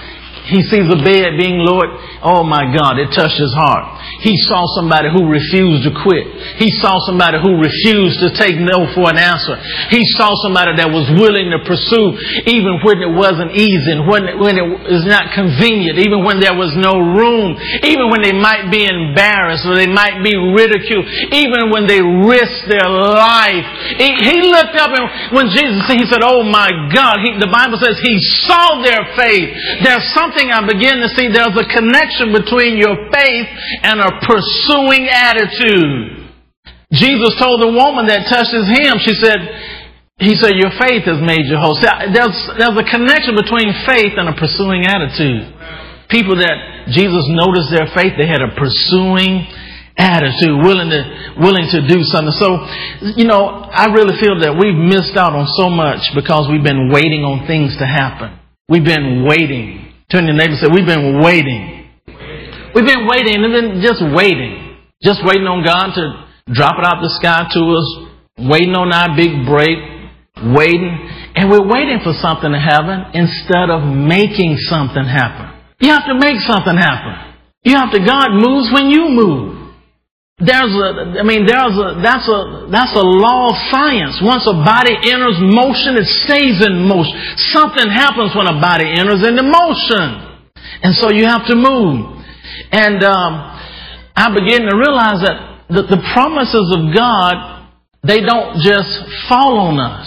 he 0.50 0.60
sees 0.68 0.92
a 0.92 1.00
bed 1.00 1.40
being 1.40 1.64
lowered. 1.64 1.92
Oh 2.20 2.44
my 2.44 2.68
God, 2.68 3.00
it 3.00 3.16
touched 3.16 3.40
his 3.40 3.56
heart. 3.56 4.04
He 4.20 4.36
saw 4.48 4.64
somebody 4.76 5.08
who 5.12 5.28
refused 5.28 5.88
to 5.88 5.92
quit. 5.92 6.28
He 6.60 6.72
saw 6.84 7.00
somebody 7.08 7.40
who 7.40 7.60
refused 7.60 8.20
to 8.20 8.32
take 8.36 8.60
no 8.60 8.88
for 8.92 9.08
an 9.08 9.20
answer. 9.20 9.56
He 9.92 10.04
saw 10.20 10.36
somebody 10.44 10.76
that 10.80 10.92
was 10.92 11.08
willing 11.16 11.52
to 11.56 11.60
pursue 11.64 12.16
even 12.48 12.84
when 12.84 13.00
it 13.00 13.12
wasn't 13.12 13.56
easy 13.56 13.96
and 13.96 14.04
when, 14.08 14.28
when 14.40 14.60
it 14.60 14.68
was 14.68 15.08
not 15.08 15.32
convenient, 15.32 16.00
even 16.04 16.24
when 16.28 16.44
there 16.44 16.56
was 16.56 16.76
no 16.76 17.00
room, 17.00 17.56
even 17.84 18.12
when 18.12 18.24
they 18.24 18.36
might 18.36 18.68
be 18.68 18.84
embarrassed 18.84 19.64
or 19.64 19.76
they 19.80 19.92
might 19.92 20.20
be 20.24 20.36
ridiculed, 20.36 21.08
even 21.32 21.72
when 21.72 21.88
they 21.88 22.04
risked 22.04 22.68
their 22.68 22.88
life. 22.88 23.68
He, 23.96 24.08
he 24.12 24.36
looked 24.52 24.76
up 24.76 24.92
and 24.92 25.36
when 25.36 25.52
Jesus, 25.52 25.88
he 25.88 26.04
said, 26.08 26.24
Oh 26.24 26.44
my 26.44 26.68
God, 26.92 27.24
he, 27.24 27.36
the 27.40 27.52
Bible 27.52 27.80
says 27.80 27.96
he 28.00 28.20
saw 28.44 28.84
their 28.84 29.04
faith. 29.16 29.52
There's 29.84 30.08
something 30.12 30.33
something 30.34 30.50
I 30.50 30.66
begin 30.66 30.98
to 31.06 31.10
see 31.14 31.30
there's 31.30 31.54
a 31.54 31.68
connection 31.70 32.34
between 32.34 32.82
your 32.82 32.98
faith 33.14 33.48
and 33.86 34.02
a 34.02 34.12
pursuing 34.26 35.06
attitude. 35.06 36.34
Jesus 36.92 37.38
told 37.38 37.62
the 37.62 37.70
woman 37.74 38.10
that 38.10 38.26
touches 38.30 38.66
him, 38.66 38.98
she 39.02 39.14
said, 39.22 39.38
he 40.18 40.34
said, 40.38 40.54
your 40.58 40.74
faith 40.78 41.06
has 41.06 41.22
made 41.22 41.46
you 41.46 41.58
whole. 41.58 41.78
See, 41.78 41.90
there's, 42.14 42.38
there's 42.58 42.78
a 42.78 42.86
connection 42.86 43.34
between 43.38 43.74
faith 43.86 44.14
and 44.18 44.30
a 44.30 44.36
pursuing 44.38 44.86
attitude. 44.86 45.54
People 46.10 46.38
that 46.38 46.90
Jesus 46.94 47.26
noticed 47.30 47.74
their 47.74 47.90
faith, 47.94 48.14
they 48.18 48.30
had 48.30 48.42
a 48.42 48.54
pursuing 48.54 49.46
attitude, 49.98 50.54
willing 50.62 50.90
to, 50.90 51.02
willing 51.42 51.66
to 51.70 51.82
do 51.86 52.06
something. 52.06 52.34
So, 52.38 52.62
you 53.18 53.26
know, 53.26 53.70
I 53.70 53.90
really 53.90 54.18
feel 54.22 54.38
that 54.42 54.54
we've 54.54 54.78
missed 54.78 55.18
out 55.18 55.34
on 55.34 55.50
so 55.58 55.70
much 55.70 56.02
because 56.14 56.46
we've 56.50 56.66
been 56.66 56.90
waiting 56.94 57.26
on 57.26 57.46
things 57.46 57.78
to 57.78 57.86
happen. 57.86 58.38
We've 58.70 58.86
been 58.86 59.26
waiting. 59.26 59.93
Turn 60.14 60.30
your 60.30 60.38
neighbor 60.38 60.54
and 60.54 60.62
say, 60.62 60.70
We've 60.70 60.86
been 60.86 61.26
waiting. 61.26 61.90
We've 62.78 62.86
been 62.86 63.10
waiting 63.10 63.42
and 63.42 63.50
then 63.50 63.82
just 63.82 63.98
waiting. 64.14 64.78
Just 65.02 65.26
waiting 65.26 65.50
on 65.50 65.66
God 65.66 65.98
to 65.98 66.54
drop 66.54 66.78
it 66.78 66.86
out 66.86 67.02
the 67.02 67.10
sky 67.18 67.50
to 67.50 67.62
us, 67.74 67.88
waiting 68.38 68.78
on 68.78 68.94
our 68.94 69.18
big 69.18 69.42
break, 69.50 69.82
waiting. 70.54 70.94
And 71.34 71.50
we're 71.50 71.66
waiting 71.66 71.98
for 72.06 72.14
something 72.14 72.54
to 72.54 72.62
happen 72.62 73.10
instead 73.18 73.74
of 73.74 73.82
making 73.90 74.62
something 74.70 75.02
happen. 75.02 75.50
You 75.82 75.90
have 75.90 76.06
to 76.06 76.14
make 76.14 76.38
something 76.46 76.78
happen. 76.78 77.34
You 77.66 77.74
have 77.74 77.90
to, 77.92 78.00
God 78.06 78.38
moves 78.38 78.70
when 78.70 78.94
you 78.94 79.10
move. 79.10 79.53
There's 80.40 80.74
a, 80.74 81.22
I 81.22 81.24
mean, 81.24 81.46
there's 81.46 81.78
a, 81.78 82.02
that's 82.02 82.26
a, 82.26 82.68
that's 82.74 82.96
a 82.98 83.06
law 83.06 83.54
of 83.54 83.58
science. 83.70 84.18
Once 84.22 84.50
a 84.50 84.58
body 84.58 84.98
enters 84.98 85.38
motion, 85.40 85.94
it 85.98 86.10
stays 86.26 86.58
in 86.66 86.90
motion. 86.90 87.14
Something 87.54 87.90
happens 87.90 88.34
when 88.34 88.50
a 88.50 88.58
body 88.60 88.90
enters 88.90 89.22
into 89.22 89.46
motion. 89.46 90.50
And 90.82 90.96
so 90.96 91.12
you 91.12 91.26
have 91.26 91.46
to 91.48 91.56
move. 91.56 92.24
And, 92.72 93.04
um, 93.04 93.54
I 94.16 94.30
begin 94.30 94.70
to 94.70 94.78
realize 94.78 95.26
that 95.26 95.38
the, 95.74 95.82
the 95.90 96.02
promises 96.14 96.70
of 96.70 96.94
God, 96.94 97.66
they 98.06 98.22
don't 98.22 98.62
just 98.62 98.94
fall 99.26 99.58
on 99.58 99.82
us. 99.82 100.06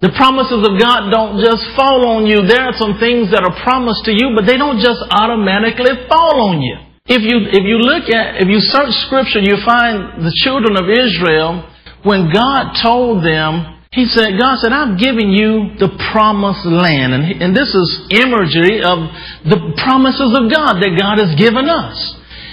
The 0.00 0.08
promises 0.16 0.64
of 0.64 0.80
God 0.80 1.12
don't 1.12 1.36
just 1.44 1.60
fall 1.76 2.16
on 2.16 2.24
you. 2.24 2.48
There 2.48 2.64
are 2.64 2.76
some 2.80 2.96
things 2.96 3.28
that 3.36 3.44
are 3.44 3.52
promised 3.60 4.08
to 4.08 4.12
you, 4.16 4.32
but 4.32 4.48
they 4.48 4.56
don't 4.56 4.80
just 4.80 5.04
automatically 5.12 6.08
fall 6.08 6.48
on 6.48 6.64
you. 6.64 6.80
If 7.10 7.26
you, 7.26 7.42
if 7.42 7.66
you 7.66 7.82
look 7.82 8.06
at, 8.06 8.38
if 8.38 8.46
you 8.46 8.62
search 8.62 8.94
scripture, 9.10 9.42
you 9.42 9.58
find 9.66 10.22
the 10.22 10.30
children 10.46 10.78
of 10.78 10.86
Israel, 10.86 11.66
when 12.06 12.30
God 12.30 12.78
told 12.78 13.26
them, 13.26 13.82
He 13.90 14.06
said, 14.06 14.38
God 14.38 14.62
said, 14.62 14.70
I've 14.70 14.94
given 14.94 15.34
you 15.34 15.74
the 15.74 15.90
promised 16.14 16.62
land. 16.62 17.10
And, 17.10 17.26
and 17.42 17.50
this 17.50 17.74
is 17.74 18.14
imagery 18.14 18.78
of 18.86 19.10
the 19.42 19.58
promises 19.82 20.30
of 20.38 20.54
God 20.54 20.78
that 20.78 20.94
God 20.94 21.18
has 21.18 21.34
given 21.34 21.66
us. 21.66 21.98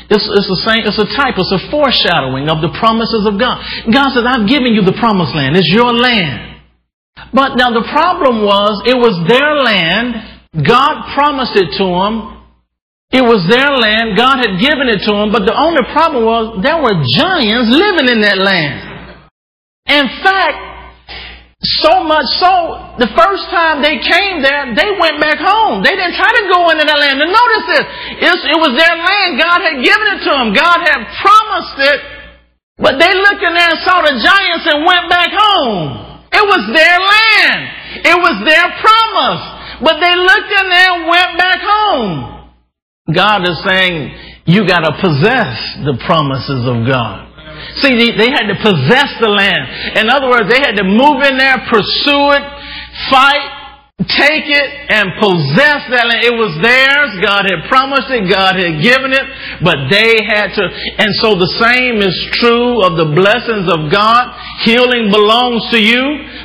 It's, 0.10 0.26
it's 0.26 0.50
the 0.50 0.62
same, 0.66 0.90
it's 0.90 0.98
a 0.98 1.10
type, 1.14 1.38
it's 1.38 1.54
a 1.54 1.62
foreshadowing 1.70 2.50
of 2.50 2.66
the 2.66 2.74
promises 2.82 3.30
of 3.30 3.38
God. 3.38 3.62
God 3.94 4.10
says, 4.10 4.26
I've 4.26 4.50
given 4.50 4.74
you 4.74 4.82
the 4.82 4.98
promised 4.98 5.38
land. 5.38 5.54
It's 5.54 5.70
your 5.70 5.94
land. 5.94 6.66
But 7.30 7.62
now 7.62 7.70
the 7.78 7.86
problem 7.94 8.42
was, 8.42 8.82
it 8.90 8.98
was 8.98 9.22
their 9.30 9.62
land. 9.62 10.66
God 10.66 11.14
promised 11.14 11.54
it 11.62 11.78
to 11.78 11.86
them. 11.86 12.37
It 13.12 13.24
was 13.24 13.48
their 13.48 13.72
land. 13.72 14.20
God 14.20 14.44
had 14.44 14.60
given 14.60 14.92
it 14.92 15.00
to 15.08 15.12
them. 15.16 15.32
But 15.32 15.48
the 15.48 15.56
only 15.56 15.84
problem 15.96 16.28
was 16.28 16.60
there 16.60 16.76
were 16.76 16.96
giants 17.16 17.72
living 17.72 18.12
in 18.12 18.20
that 18.22 18.36
land. 18.36 18.84
In 19.88 20.08
fact, 20.20 20.60
so 21.80 22.04
much 22.04 22.28
so, 22.38 22.54
the 23.00 23.10
first 23.16 23.48
time 23.50 23.82
they 23.82 23.98
came 23.98 24.44
there, 24.44 24.76
they 24.76 24.92
went 25.00 25.18
back 25.24 25.40
home. 25.40 25.82
They 25.82 25.96
didn't 25.96 26.20
try 26.20 26.30
to 26.30 26.44
go 26.52 26.70
into 26.70 26.84
that 26.84 27.00
land. 27.00 27.18
And 27.18 27.32
notice 27.32 27.66
this. 27.72 27.86
It 28.52 28.60
was 28.60 28.76
their 28.76 28.96
land. 29.00 29.40
God 29.40 29.60
had 29.64 29.78
given 29.80 30.08
it 30.14 30.20
to 30.28 30.32
them. 30.38 30.52
God 30.52 30.80
had 30.84 31.02
promised 31.24 31.80
it. 31.82 32.00
But 32.78 33.02
they 33.02 33.10
looked 33.10 33.42
in 33.42 33.56
there 33.58 33.72
and 33.74 33.82
saw 33.82 34.06
the 34.06 34.20
giants 34.22 34.70
and 34.70 34.86
went 34.86 35.10
back 35.10 35.34
home. 35.34 36.28
It 36.30 36.46
was 36.46 36.64
their 36.76 36.98
land. 37.00 37.60
It 38.06 38.18
was 38.20 38.38
their 38.46 38.68
promise. 38.84 39.44
but 39.82 39.98
they 39.98 40.14
looked 40.14 40.52
in 40.52 40.66
there 40.70 40.92
and 40.94 41.10
went 41.10 41.32
back 41.42 41.60
home. 41.64 42.37
God 43.14 43.48
is 43.48 43.58
saying, 43.64 44.44
you 44.46 44.68
gotta 44.68 44.96
possess 45.00 45.56
the 45.84 45.96
promises 46.06 46.68
of 46.68 46.88
God. 46.88 47.28
See, 47.82 47.96
they 47.96 48.30
had 48.32 48.48
to 48.48 48.58
possess 48.60 49.10
the 49.20 49.30
land. 49.30 49.98
In 49.98 50.10
other 50.10 50.30
words, 50.30 50.50
they 50.50 50.60
had 50.60 50.78
to 50.78 50.86
move 50.86 51.24
in 51.24 51.38
there, 51.38 51.58
pursue 51.68 52.26
it, 52.38 52.44
fight, 53.10 53.58
take 54.06 54.46
it 54.46 54.70
and 54.94 55.10
possess 55.18 55.90
that 55.90 56.06
land. 56.06 56.22
It 56.22 56.38
was 56.38 56.54
theirs. 56.62 57.18
God 57.18 57.50
had 57.50 57.66
promised 57.66 58.14
it. 58.14 58.30
God 58.30 58.54
had 58.54 58.78
given 58.78 59.10
it, 59.10 59.26
but 59.66 59.90
they 59.90 60.22
had 60.22 60.54
to. 60.54 60.64
And 61.02 61.10
so 61.18 61.34
the 61.34 61.50
same 61.58 61.98
is 62.06 62.14
true 62.38 62.86
of 62.86 62.94
the 62.94 63.10
blessings 63.18 63.66
of 63.74 63.90
God. 63.90 64.38
Healing 64.70 65.10
belongs 65.10 65.66
to 65.74 65.80
you, 65.82 66.04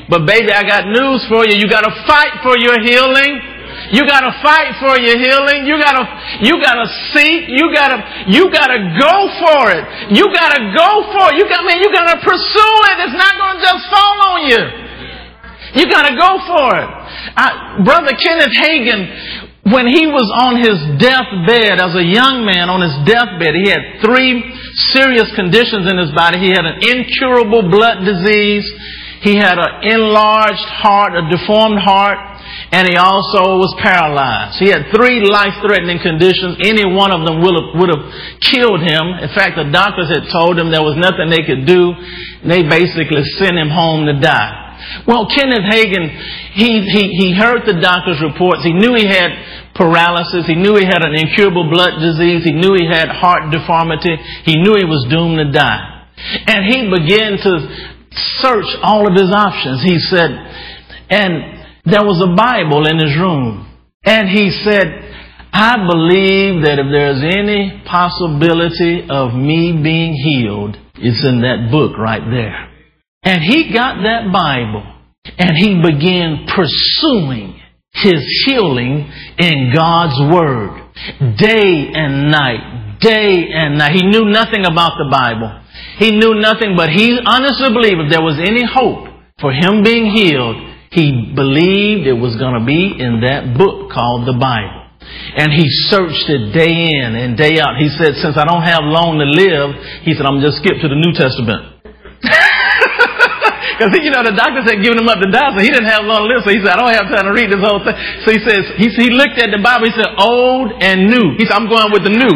but 0.09 0.25
baby, 0.25 0.49
I 0.49 0.65
got 0.65 0.89
news 0.89 1.21
for 1.29 1.45
you. 1.45 1.61
You 1.61 1.69
got 1.69 1.85
to 1.85 1.93
fight 2.09 2.41
for 2.41 2.57
your 2.57 2.81
healing. 2.81 3.52
You 3.93 4.09
gotta 4.09 4.33
fight 4.41 4.73
for 4.81 4.97
your 4.97 5.21
healing. 5.21 5.69
You 5.69 5.77
gotta, 5.77 6.09
you 6.41 6.57
gotta 6.65 6.89
seek. 7.13 7.45
You 7.53 7.69
gotta, 7.77 8.01
you 8.33 8.49
gotta 8.49 8.81
go 8.97 9.15
for 9.37 9.69
it. 9.69 9.85
You 10.17 10.25
gotta 10.33 10.73
go 10.73 11.13
for 11.13 11.29
it. 11.29 11.37
You 11.37 11.45
got, 11.45 11.61
man, 11.69 11.77
you 11.77 11.93
gotta 11.93 12.17
pursue 12.25 12.77
it. 12.89 12.97
It's 13.05 13.19
not 13.21 13.33
gonna 13.37 13.61
just 13.61 13.85
fall 13.93 14.17
on 14.33 14.41
you. 14.49 14.63
You 15.77 15.85
gotta 15.93 16.17
go 16.17 16.41
for 16.49 16.69
it. 16.81 16.89
I, 17.37 17.85
Brother 17.85 18.17
Kenneth 18.17 18.57
Hagin, 18.65 19.73
when 19.73 19.87
he 19.87 20.09
was 20.09 20.27
on 20.41 20.59
his 20.59 20.75
deathbed, 20.99 21.79
as 21.79 21.95
a 21.95 22.03
young 22.03 22.49
man 22.49 22.73
on 22.73 22.81
his 22.81 22.97
deathbed, 23.05 23.55
he 23.55 23.71
had 23.71 24.01
three 24.03 24.43
serious 24.97 25.29
conditions 25.37 25.85
in 25.85 26.01
his 26.01 26.11
body. 26.17 26.41
He 26.41 26.51
had 26.51 26.65
an 26.65 26.81
incurable 26.81 27.69
blood 27.71 28.09
disease. 28.09 28.65
He 29.23 29.37
had 29.37 29.55
an 29.55 29.87
enlarged 29.87 30.67
heart, 30.83 31.15
a 31.15 31.23
deformed 31.31 31.79
heart, 31.79 32.19
and 32.73 32.89
he 32.89 32.97
also 32.97 33.61
was 33.61 33.69
paralyzed. 33.85 34.57
He 34.57 34.73
had 34.73 34.89
three 34.89 35.21
life-threatening 35.21 36.01
conditions. 36.01 36.57
Any 36.65 36.89
one 36.89 37.13
of 37.13 37.21
them 37.29 37.45
would 37.45 37.53
have, 37.53 37.69
would 37.77 37.93
have 37.93 38.05
killed 38.41 38.81
him. 38.81 39.21
In 39.21 39.29
fact, 39.37 39.61
the 39.61 39.69
doctors 39.69 40.09
had 40.09 40.33
told 40.33 40.57
him 40.57 40.73
there 40.73 40.81
was 40.81 40.97
nothing 40.97 41.29
they 41.29 41.45
could 41.45 41.69
do. 41.69 41.93
They 42.49 42.65
basically 42.65 43.29
sent 43.37 43.61
him 43.61 43.69
home 43.69 44.09
to 44.09 44.17
die. 44.17 44.73
Well, 45.05 45.29
Kenneth 45.29 45.69
Hagin, 45.69 46.09
he, 46.57 46.81
he, 46.89 47.03
he 47.21 47.29
heard 47.37 47.69
the 47.69 47.77
doctor's 47.77 48.25
reports. 48.25 48.65
He 48.65 48.73
knew 48.73 48.97
he 48.97 49.07
had 49.07 49.31
paralysis. 49.77 50.49
He 50.49 50.57
knew 50.57 50.73
he 50.73 50.89
had 50.89 51.05
an 51.05 51.13
incurable 51.13 51.69
blood 51.69 52.01
disease. 52.01 52.41
He 52.41 52.57
knew 52.57 52.73
he 52.73 52.89
had 52.89 53.13
heart 53.13 53.53
deformity. 53.53 54.17
He 54.49 54.57
knew 54.57 54.81
he 54.81 54.89
was 54.89 55.05
doomed 55.13 55.39
to 55.45 55.53
die. 55.53 56.09
And 56.49 56.65
he 56.73 56.89
began 56.89 57.37
to 57.37 57.53
search 58.41 58.69
all 58.81 59.05
of 59.05 59.13
his 59.13 59.29
options. 59.29 59.85
He 59.85 60.01
said, 60.01 60.33
and 61.13 61.52
there 61.85 62.05
was 62.05 62.23
a 62.23 62.35
Bible 62.37 62.87
in 62.87 62.99
his 62.99 63.17
room. 63.19 63.69
And 64.05 64.29
he 64.29 64.51
said, 64.63 64.87
I 65.53 65.77
believe 65.77 66.65
that 66.65 66.79
if 66.79 66.89
there's 66.91 67.23
any 67.23 67.83
possibility 67.85 69.07
of 69.11 69.35
me 69.35 69.79
being 69.83 70.15
healed, 70.15 70.77
it's 70.95 71.27
in 71.27 71.43
that 71.43 71.71
book 71.71 71.99
right 71.99 72.23
there. 72.25 72.71
And 73.23 73.43
he 73.43 73.73
got 73.73 74.03
that 74.03 74.33
Bible 74.33 74.83
and 75.39 75.53
he 75.57 75.81
began 75.81 76.47
pursuing 76.49 77.61
his 77.93 78.25
healing 78.47 79.11
in 79.39 79.73
God's 79.75 80.19
Word. 80.33 80.81
Day 81.37 81.91
and 81.95 82.31
night. 82.31 82.99
Day 83.01 83.51
and 83.53 83.79
night. 83.79 83.93
He 83.93 84.07
knew 84.07 84.31
nothing 84.31 84.65
about 84.65 84.97
the 84.99 85.09
Bible. 85.11 85.61
He 85.99 86.11
knew 86.13 86.35
nothing, 86.41 86.75
but 86.77 86.89
he 86.89 87.19
honestly 87.25 87.69
believed 87.69 88.01
if 88.07 88.11
there 88.11 88.23
was 88.23 88.41
any 88.41 88.65
hope 88.65 89.09
for 89.41 89.53
him 89.53 89.83
being 89.85 90.11
healed, 90.11 90.72
he 90.93 91.33
believed 91.35 92.07
it 92.07 92.17
was 92.17 92.37
going 92.37 92.61
to 92.61 92.65
be 92.65 93.01
in 93.01 93.25
that 93.25 93.57
book 93.57 93.91
called 93.91 94.29
the 94.29 94.37
Bible. 94.37 94.85
And 95.37 95.51
he 95.51 95.65
searched 95.89 96.29
it 96.29 96.53
day 96.53 96.93
in 96.93 97.17
and 97.17 97.37
day 97.37 97.59
out. 97.59 97.81
He 97.81 97.89
said, 97.89 98.15
since 98.21 98.37
I 98.37 98.45
don't 98.45 98.63
have 98.63 98.85
long 98.85 99.19
to 99.19 99.27
live, 99.27 99.75
he 100.05 100.13
said, 100.15 100.29
I'm 100.29 100.45
just 100.45 100.61
skip 100.61 100.79
to 100.79 100.89
the 100.89 101.01
New 101.01 101.13
Testament. 101.17 101.83
Because, 103.73 103.99
you 104.05 104.13
know, 104.13 104.23
the 104.23 104.37
doctors 104.37 104.69
had 104.69 104.79
given 104.79 105.01
him 105.01 105.09
up 105.09 105.19
to 105.19 105.27
die, 105.33 105.49
so 105.57 105.59
he 105.59 105.73
didn't 105.73 105.91
have 105.91 106.05
long 106.05 106.23
to 106.23 106.31
live. 106.31 106.45
So 106.45 106.55
he 106.55 106.61
said, 106.61 106.77
I 106.77 106.79
don't 106.79 106.93
have 106.95 107.09
time 107.09 107.27
to 107.27 107.35
read 107.35 107.51
this 107.51 107.59
whole 107.59 107.81
thing. 107.81 107.97
So 108.23 108.31
he 108.31 108.39
says, 108.45 108.63
he, 108.79 108.93
he 108.95 109.09
looked 109.11 109.41
at 109.43 109.51
the 109.51 109.59
Bible, 109.59 109.91
he 109.91 109.95
said, 109.97 110.13
old 110.23 110.77
and 110.79 111.09
new. 111.09 111.35
He 111.41 111.49
said, 111.49 111.57
I'm 111.57 111.67
going 111.67 111.91
with 111.91 112.07
the 112.07 112.15
new. 112.15 112.35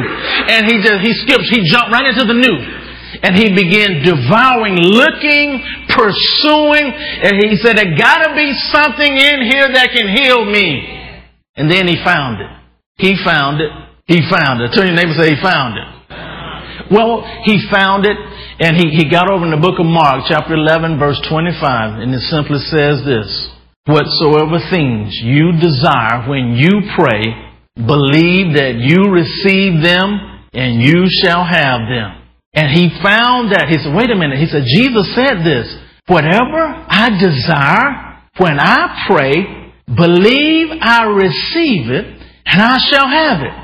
And 0.50 0.66
he 0.66 0.80
just, 0.82 1.04
he 1.06 1.12
skips, 1.22 1.46
he 1.52 1.62
jumped 1.70 1.94
right 1.94 2.08
into 2.08 2.24
the 2.26 2.34
new. 2.34 2.56
And 3.22 3.36
he 3.36 3.54
began 3.54 4.02
devouring, 4.04 4.76
looking, 4.76 5.62
pursuing. 5.92 6.86
And 6.90 7.34
he 7.40 7.56
said, 7.56 7.76
there 7.76 7.96
gotta 7.96 8.34
be 8.34 8.52
something 8.72 9.12
in 9.12 9.48
here 9.50 9.68
that 9.72 9.90
can 9.92 10.08
heal 10.10 10.44
me. 10.44 10.96
And 11.56 11.70
then 11.70 11.88
he 11.88 11.96
found 12.04 12.40
it. 12.40 12.50
He 12.98 13.16
found 13.24 13.60
it. 13.60 13.70
He 14.06 14.20
found 14.28 14.62
it. 14.62 14.70
Turn 14.74 14.86
your 14.86 14.96
neighbor 14.96 15.14
say 15.18 15.34
he 15.34 15.42
found 15.42 15.78
it. 15.78 15.88
Well, 16.90 17.24
he 17.44 17.58
found 17.70 18.06
it 18.06 18.16
and 18.58 18.76
he, 18.76 18.96
he 18.96 19.10
got 19.10 19.28
over 19.30 19.44
in 19.44 19.50
the 19.50 19.60
book 19.60 19.78
of 19.78 19.86
Mark, 19.86 20.24
chapter 20.28 20.54
11, 20.54 20.98
verse 20.98 21.20
25, 21.28 22.00
and 22.00 22.14
it 22.14 22.24
simply 22.30 22.58
says 22.58 23.04
this 23.04 23.28
Whatsoever 23.86 24.58
things 24.70 25.12
you 25.20 25.52
desire 25.60 26.24
when 26.28 26.56
you 26.56 26.88
pray, 26.96 27.22
believe 27.76 28.56
that 28.56 28.80
you 28.80 29.12
receive 29.12 29.82
them 29.82 30.40
and 30.54 30.80
you 30.80 31.04
shall 31.22 31.44
have 31.44 31.84
them. 31.86 32.25
And 32.56 32.72
he 32.72 32.88
found 33.04 33.52
that, 33.52 33.68
he 33.68 33.76
said, 33.76 33.92
wait 33.92 34.08
a 34.08 34.16
minute, 34.16 34.40
he 34.40 34.48
said, 34.48 34.64
Jesus 34.64 35.12
said 35.12 35.44
this, 35.44 35.68
whatever 36.08 36.64
I 36.88 37.12
desire 37.20 38.24
when 38.40 38.56
I 38.56 39.04
pray, 39.04 39.76
believe 39.84 40.72
I 40.80 41.04
receive 41.04 41.92
it 41.92 42.06
and 42.48 42.58
I 42.62 42.80
shall 42.88 43.08
have 43.08 43.44
it. 43.44 43.56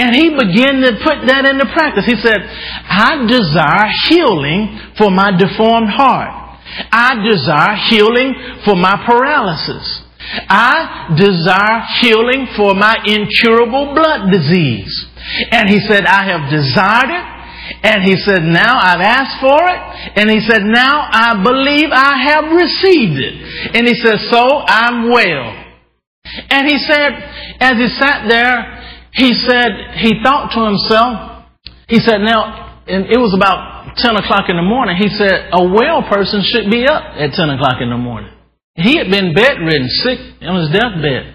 And 0.00 0.16
he 0.16 0.32
began 0.32 0.80
to 0.88 0.92
put 1.04 1.28
that 1.28 1.44
into 1.44 1.68
practice. 1.72 2.04
He 2.08 2.16
said, 2.16 2.40
I 2.40 3.28
desire 3.28 3.88
healing 4.08 4.96
for 4.96 5.10
my 5.10 5.36
deformed 5.36 5.92
heart. 5.92 6.60
I 6.92 7.20
desire 7.20 7.76
healing 7.88 8.34
for 8.64 8.76
my 8.76 9.04
paralysis. 9.04 10.04
I 10.48 11.12
desire 11.16 11.82
healing 12.00 12.48
for 12.56 12.74
my 12.74 12.96
incurable 13.04 13.94
blood 13.94 14.30
disease. 14.30 14.92
And 15.50 15.68
he 15.68 15.80
said, 15.80 16.04
I 16.04 16.24
have 16.28 16.50
desired 16.50 17.10
it. 17.10 17.39
And 17.82 18.04
he 18.04 18.16
said, 18.16 18.44
now 18.44 18.76
I've 18.76 19.00
asked 19.00 19.40
for 19.40 19.56
it. 19.56 19.80
And 20.16 20.30
he 20.30 20.40
said, 20.40 20.62
now 20.62 21.08
I 21.10 21.42
believe 21.42 21.88
I 21.92 22.12
have 22.28 22.44
received 22.52 23.16
it. 23.16 23.34
And 23.74 23.88
he 23.88 23.94
said, 23.94 24.20
so 24.30 24.44
I'm 24.66 25.08
well. 25.08 25.56
And 26.50 26.68
he 26.68 26.78
said, 26.78 27.10
as 27.60 27.74
he 27.80 27.88
sat 27.98 28.28
there, 28.28 28.80
he 29.12 29.32
said, 29.32 29.96
he 29.96 30.22
thought 30.22 30.52
to 30.52 30.60
himself, 30.64 31.46
he 31.88 31.98
said, 31.98 32.18
now, 32.20 32.82
and 32.86 33.06
it 33.06 33.18
was 33.18 33.34
about 33.34 33.96
10 33.96 34.16
o'clock 34.16 34.46
in 34.48 34.56
the 34.56 34.62
morning. 34.62 34.96
He 34.96 35.08
said, 35.08 35.50
a 35.52 35.64
well 35.64 36.04
person 36.06 36.42
should 36.44 36.70
be 36.70 36.86
up 36.86 37.02
at 37.16 37.32
10 37.32 37.50
o'clock 37.50 37.80
in 37.80 37.90
the 37.90 37.98
morning. 37.98 38.30
He 38.76 38.96
had 38.96 39.10
been 39.10 39.34
bedridden, 39.34 39.88
sick 40.04 40.18
on 40.42 40.60
his 40.60 40.70
deathbed. 40.70 41.34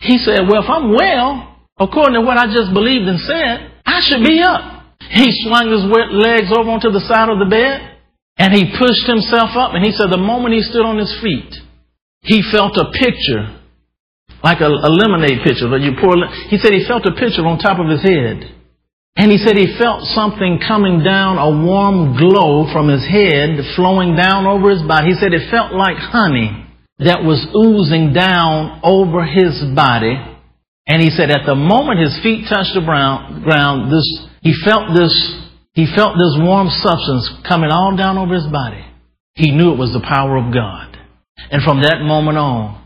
He 0.00 0.18
said, 0.18 0.48
well, 0.48 0.64
if 0.64 0.68
I'm 0.68 0.90
well, 0.90 1.56
according 1.78 2.14
to 2.14 2.22
what 2.26 2.36
I 2.36 2.46
just 2.46 2.74
believed 2.74 3.06
and 3.06 3.20
said, 3.20 3.70
I 3.86 4.00
should 4.02 4.24
be 4.24 4.42
up. 4.42 4.71
He 5.12 5.28
swung 5.44 5.68
his 5.68 5.84
wet 5.92 6.08
legs 6.08 6.48
over 6.48 6.72
onto 6.72 6.88
the 6.88 7.04
side 7.04 7.28
of 7.28 7.36
the 7.36 7.52
bed 7.52 8.00
and 8.40 8.48
he 8.56 8.72
pushed 8.80 9.04
himself 9.04 9.52
up 9.60 9.76
and 9.76 9.84
he 9.84 9.92
said 9.92 10.08
the 10.08 10.16
moment 10.16 10.56
he 10.56 10.64
stood 10.64 10.88
on 10.88 10.96
his 10.96 11.12
feet, 11.20 11.52
he 12.24 12.40
felt 12.40 12.80
a 12.80 12.88
picture 12.96 13.60
like 14.40 14.64
a, 14.64 14.72
a 14.72 14.90
lemonade 14.90 15.44
pitcher 15.44 15.68
that 15.68 15.84
you 15.84 15.92
pour. 16.00 16.16
He 16.48 16.56
said 16.56 16.72
he 16.72 16.88
felt 16.88 17.04
a 17.04 17.12
pitcher 17.12 17.44
on 17.44 17.60
top 17.60 17.76
of 17.76 17.92
his 17.92 18.00
head. 18.00 18.56
And 19.14 19.28
he 19.28 19.36
said 19.36 19.60
he 19.60 19.76
felt 19.76 20.08
something 20.16 20.58
coming 20.64 21.04
down, 21.04 21.36
a 21.36 21.52
warm 21.52 22.16
glow 22.16 22.72
from 22.72 22.88
his 22.88 23.04
head 23.04 23.60
flowing 23.76 24.16
down 24.16 24.48
over 24.48 24.72
his 24.72 24.80
body. 24.88 25.12
He 25.12 25.20
said 25.20 25.36
it 25.36 25.52
felt 25.52 25.76
like 25.76 26.00
honey 26.00 26.64
that 27.04 27.20
was 27.20 27.44
oozing 27.52 28.16
down 28.16 28.80
over 28.80 29.20
his 29.20 29.60
body. 29.76 30.16
And 30.88 31.02
he 31.04 31.10
said 31.10 31.30
at 31.30 31.44
the 31.44 31.54
moment 31.54 32.00
his 32.00 32.16
feet 32.24 32.48
touched 32.48 32.72
the 32.72 32.80
ground, 32.80 33.92
this, 33.92 34.08
he 34.42 34.52
felt 34.64 34.90
this, 34.94 35.14
he 35.72 35.86
felt 35.86 36.18
this 36.18 36.34
warm 36.42 36.68
substance 36.68 37.30
coming 37.48 37.70
all 37.70 37.96
down 37.96 38.18
over 38.18 38.34
his 38.34 38.46
body. 38.50 38.84
He 39.34 39.50
knew 39.50 39.72
it 39.72 39.78
was 39.78 39.94
the 39.94 40.04
power 40.04 40.36
of 40.36 40.52
God. 40.52 40.98
And 41.50 41.62
from 41.62 41.82
that 41.82 42.02
moment 42.02 42.36
on, 42.36 42.84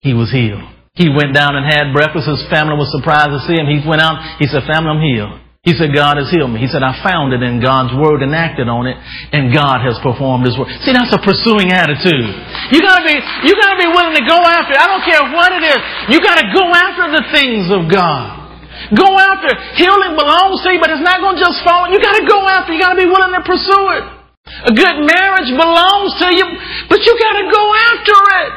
he 0.00 0.12
was 0.12 0.30
healed. 0.30 0.66
He 0.94 1.08
went 1.08 1.32
down 1.32 1.56
and 1.56 1.64
had 1.64 1.94
breakfast. 1.94 2.28
His 2.28 2.44
family 2.50 2.76
was 2.76 2.90
surprised 2.92 3.32
to 3.32 3.40
see 3.46 3.56
him. 3.56 3.70
He 3.70 3.80
went 3.86 4.02
out. 4.02 4.18
He 4.38 4.46
said, 4.48 4.64
family, 4.64 4.90
I'm 4.92 5.02
healed. 5.02 5.40
He 5.66 5.74
said, 5.74 5.90
God 5.90 6.14
has 6.14 6.30
healed 6.30 6.54
me. 6.54 6.62
He 6.62 6.70
said, 6.70 6.86
I 6.86 6.94
found 7.02 7.34
it 7.34 7.42
in 7.42 7.58
God's 7.58 7.90
word 7.90 8.22
and 8.22 8.30
acted 8.30 8.70
on 8.70 8.86
it, 8.86 8.94
and 9.34 9.50
God 9.50 9.82
has 9.82 9.98
performed 9.98 10.46
his 10.46 10.54
word. 10.54 10.70
See, 10.86 10.94
that's 10.94 11.10
a 11.10 11.18
pursuing 11.18 11.74
attitude. 11.74 12.30
You 12.70 12.78
gotta 12.86 13.02
be, 13.02 13.18
you 13.18 13.52
gotta 13.58 13.78
be 13.82 13.90
willing 13.90 14.14
to 14.14 14.22
go 14.22 14.38
after 14.46 14.78
it. 14.78 14.78
I 14.78 14.86
don't 14.86 15.02
care 15.02 15.26
what 15.34 15.50
it 15.58 15.66
is. 15.66 15.80
You 16.14 16.22
gotta 16.22 16.46
go 16.54 16.70
after 16.70 17.10
the 17.18 17.24
things 17.34 17.66
of 17.74 17.90
God. 17.90 18.45
Go 18.94 19.08
after. 19.18 19.50
Healing 19.74 20.14
belongs 20.14 20.62
to 20.62 20.70
you, 20.70 20.78
but 20.78 20.94
it's 20.94 21.02
not 21.02 21.18
gonna 21.18 21.40
just 21.40 21.58
fall. 21.66 21.90
You 21.90 21.98
gotta 21.98 22.22
go 22.22 22.38
after. 22.46 22.70
You 22.70 22.78
gotta 22.78 23.00
be 23.00 23.10
willing 23.10 23.34
to 23.34 23.42
pursue 23.42 23.86
it. 23.98 24.04
A 24.46 24.72
good 24.72 24.98
marriage 25.02 25.50
belongs 25.50 26.14
to 26.22 26.28
you, 26.30 26.46
but 26.86 27.02
you 27.02 27.12
gotta 27.18 27.50
go 27.50 27.64
after 27.90 28.18
it. 28.46 28.50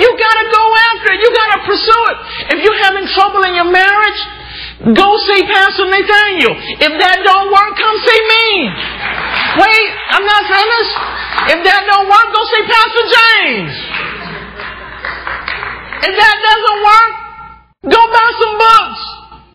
You 0.00 0.08
gotta 0.08 0.46
go 0.48 0.64
after 0.92 1.08
it. 1.12 1.18
You 1.20 1.30
gotta 1.32 1.60
pursue 1.68 2.02
it. 2.08 2.16
If 2.56 2.58
you're 2.64 2.80
having 2.88 3.04
trouble 3.12 3.44
in 3.44 3.52
your 3.52 3.68
marriage, 3.68 4.20
go 4.96 5.08
see 5.28 5.44
Pastor 5.44 5.88
Nathaniel. 5.92 6.56
If 6.80 6.92
that 6.96 7.20
don't 7.24 7.52
work, 7.52 7.72
come 7.76 7.96
see 8.00 8.20
me. 8.32 8.46
Wait, 9.60 9.88
I'm 10.16 10.24
not 10.24 10.42
finished. 10.48 10.94
If 11.52 11.60
that 11.64 11.82
don't 11.84 12.08
work, 12.08 12.28
go 12.32 12.42
see 12.48 12.64
Pastor 12.64 13.04
James. 13.12 13.74
If 15.96 16.12
that 16.16 16.36
doesn't 16.44 16.80
work, 16.84 17.12
go 17.92 18.00
buy 18.12 18.28
some 18.40 18.56
books. 18.56 19.05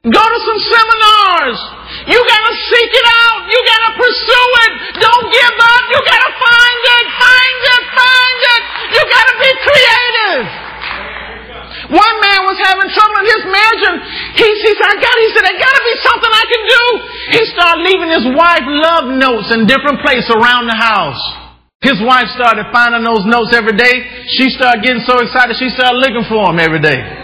Go 0.02 0.18
to 0.18 0.40
some 0.42 0.62
seminars. 0.66 1.58
You 2.10 2.18
gotta 2.18 2.54
seek 2.58 2.90
it 2.90 3.08
out. 3.22 3.46
You 3.46 3.60
gotta 3.70 3.92
pursue 4.02 4.50
it. 4.66 4.74
Don't 4.98 5.28
give 5.30 5.58
up. 5.62 5.84
You 5.94 6.00
gotta 6.02 6.32
find 6.42 6.82
it, 6.90 7.06
find 7.22 7.62
it, 7.70 7.84
find 7.94 8.40
it. 8.42 8.62
You 8.98 9.02
gotta 9.06 9.36
be 9.38 9.52
creative. 9.62 10.42
One 12.02 12.16
man 12.18 12.40
was 12.50 12.58
having 12.66 12.90
trouble 12.90 13.14
in 13.22 13.28
his 13.30 13.44
marriage 13.46 13.84
and 13.94 13.98
he, 14.42 14.48
he 14.50 14.72
said, 14.74 14.90
I 14.90 14.98
got, 14.98 15.14
he 15.22 15.30
said, 15.38 15.46
there 15.46 15.62
gotta 15.62 15.84
be 15.86 15.96
something 16.02 16.32
I 16.34 16.46
can 16.50 16.64
do. 16.66 16.84
He 17.38 17.42
started 17.54 17.80
leaving 17.86 18.10
his 18.10 18.26
wife 18.34 18.66
love 18.66 19.06
notes 19.22 19.54
in 19.54 19.70
different 19.70 20.02
places 20.02 20.34
around 20.34 20.66
the 20.66 20.82
house. 20.82 21.22
His 21.86 22.02
wife 22.02 22.26
started 22.34 22.74
finding 22.74 23.06
those 23.06 23.22
notes 23.30 23.54
every 23.54 23.78
day. 23.78 24.02
She 24.34 24.50
started 24.50 24.82
getting 24.82 25.06
so 25.06 25.22
excited 25.22 25.62
she 25.62 25.70
started 25.78 26.02
looking 26.02 26.26
for 26.26 26.50
them 26.50 26.58
every 26.58 26.82
day. 26.82 27.21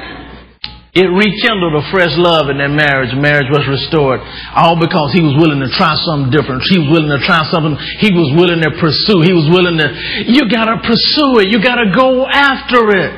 It 0.98 1.06
rekindled 1.14 1.78
a 1.78 1.86
fresh 1.94 2.18
love 2.18 2.50
in 2.50 2.58
their 2.58 2.74
marriage. 2.74 3.14
Marriage 3.14 3.54
was 3.54 3.62
restored. 3.70 4.18
All 4.58 4.82
because 4.82 5.14
he 5.14 5.22
was 5.22 5.38
willing 5.38 5.62
to 5.62 5.70
try 5.78 5.94
something 6.02 6.34
different. 6.34 6.66
He 6.66 6.82
was 6.82 6.90
willing 6.90 7.14
to 7.14 7.22
try 7.22 7.46
something. 7.54 7.78
He 8.02 8.10
was 8.10 8.34
willing 8.34 8.66
to 8.66 8.74
pursue. 8.82 9.22
He 9.22 9.30
was 9.30 9.46
willing 9.46 9.78
to, 9.78 9.88
you 10.26 10.50
gotta 10.50 10.82
pursue 10.82 11.46
it. 11.46 11.54
You 11.54 11.62
gotta 11.62 11.94
go 11.94 12.26
after 12.26 12.90
it. 12.98 13.14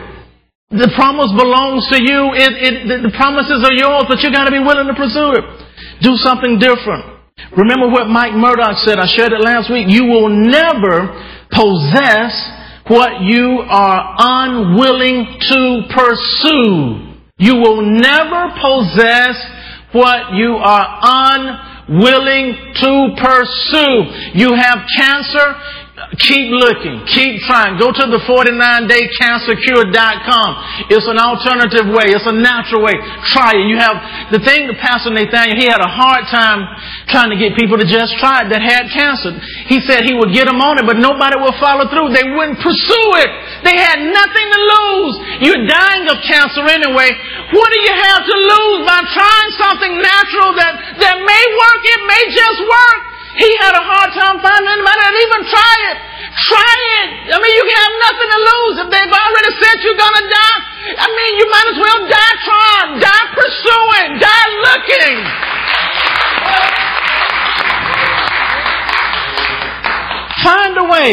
The 0.75 0.91
promise 0.91 1.31
belongs 1.39 1.87
to 1.95 2.03
you. 2.03 2.19
It, 2.35 2.51
it, 2.59 2.75
the 2.99 3.15
promises 3.15 3.63
are 3.63 3.71
yours, 3.71 4.11
but 4.11 4.19
you 4.19 4.29
gotta 4.29 4.51
be 4.51 4.59
willing 4.59 4.91
to 4.91 4.97
pursue 4.99 5.39
it. 5.39 5.43
Do 6.03 6.19
something 6.19 6.59
different. 6.59 7.15
Remember 7.55 7.87
what 7.87 8.11
Mike 8.11 8.35
Murdock 8.35 8.83
said. 8.83 8.99
I 8.99 9.07
shared 9.07 9.31
it 9.31 9.39
last 9.39 9.71
week. 9.71 9.87
You 9.87 10.03
will 10.03 10.27
never 10.27 11.15
possess 11.47 12.35
what 12.91 13.23
you 13.23 13.63
are 13.63 14.01
unwilling 14.19 15.39
to 15.47 15.87
pursue. 15.95 17.08
You 17.39 17.55
will 17.55 17.81
never 17.81 18.51
possess 18.61 19.35
what 19.91 20.33
you 20.33 20.55
are 20.59 20.99
unwilling 21.87 22.53
to 22.75 23.15
pursue. 23.17 24.37
You 24.37 24.53
have 24.53 24.79
cancer, 24.97 25.55
Keep 26.17 26.49
looking. 26.57 27.05
Keep 27.05 27.45
trying. 27.45 27.77
Go 27.77 27.93
to 27.93 28.05
the 28.09 28.17
49daycancercure.com. 28.25 30.49
It's 30.89 31.05
an 31.05 31.21
alternative 31.21 31.85
way. 31.85 32.09
It's 32.09 32.25
a 32.25 32.33
natural 32.33 32.81
way. 32.81 32.97
Try 33.29 33.53
it. 33.53 33.69
You 33.69 33.77
have 33.77 34.33
the 34.33 34.41
thing 34.41 34.65
that 34.65 34.81
Pastor 34.81 35.13
Nathaniel, 35.13 35.53
he 35.53 35.69
had 35.69 35.85
a 35.85 35.91
hard 35.91 36.25
time 36.33 36.65
trying 37.13 37.29
to 37.29 37.37
get 37.37 37.53
people 37.53 37.77
to 37.77 37.85
just 37.85 38.17
try 38.17 38.41
it 38.41 38.49
that 38.49 38.57
had 38.57 38.89
cancer. 38.89 39.37
He 39.69 39.85
said 39.85 40.01
he 40.01 40.17
would 40.17 40.33
get 40.33 40.49
them 40.49 40.57
on 40.65 40.81
it, 40.81 40.89
but 40.89 40.97
nobody 40.97 41.37
would 41.37 41.53
follow 41.61 41.85
through. 41.93 42.09
They 42.09 42.25
wouldn't 42.25 42.57
pursue 42.57 43.09
it. 43.21 43.29
They 43.61 43.77
had 43.77 44.01
nothing 44.01 44.47
to 44.49 44.59
lose. 44.65 45.45
You're 45.45 45.69
dying 45.69 46.09
of 46.09 46.25
cancer 46.25 46.65
anyway. 46.65 47.13
What 47.53 47.69
do 47.69 47.77
you 47.85 47.93
have 47.93 48.25
to 48.25 48.37
lose 48.49 48.81
by 48.81 48.97
trying 49.13 49.51
something 49.61 49.93
natural 49.93 50.57
that, 50.57 50.73
that 51.05 51.21
may 51.21 51.43
work? 51.53 51.81
It 51.85 52.01
may 52.09 52.33
just 52.33 52.65
work. 52.65 53.08
He 53.37 53.49
had 53.61 53.77
a 53.77 53.83
hard 53.85 54.09
time 54.17 54.41
finding 54.41 54.71
anybody 54.73 54.99
that 55.05 55.13
even 55.13 55.41
try 55.45 55.75
it. 55.93 55.97
Try 56.49 56.75
it. 57.05 57.09
I 57.29 57.37
mean, 57.37 57.53
you 57.53 57.65
have 57.69 57.93
nothing 58.09 58.29
to 58.33 58.39
lose. 58.41 58.75
If 58.85 58.87
they've 58.89 59.13
already 59.13 59.51
said 59.61 59.75
you're 59.85 60.01
going 60.01 60.17
to 60.17 60.27
die, 60.29 60.59
I 60.97 61.07
mean, 61.13 61.31
you 61.37 61.45
might 61.53 61.67
as 61.69 61.77
well 61.77 61.99
die 62.09 62.35
trying, 62.41 62.89
die 62.97 63.27
pursuing, 63.37 64.09
die 64.17 64.49
looking. 64.65 65.17
Find 70.41 70.73
a 70.79 70.85
way. 70.89 71.11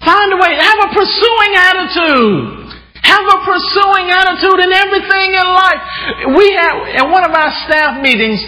Find 0.00 0.28
a 0.32 0.38
way. 0.38 0.52
Have 0.56 0.80
a 0.88 0.90
pursuing 0.94 1.52
attitude. 1.52 2.62
Have 3.02 3.26
a 3.26 3.38
pursuing 3.44 4.06
attitude 4.08 4.60
in 4.62 4.70
everything 4.72 5.28
in 5.34 5.46
life. 5.52 5.82
We 6.38 6.46
had, 6.54 7.02
at 7.02 7.06
one 7.10 7.24
of 7.26 7.34
our 7.34 7.50
staff 7.66 8.00
meetings, 8.00 8.40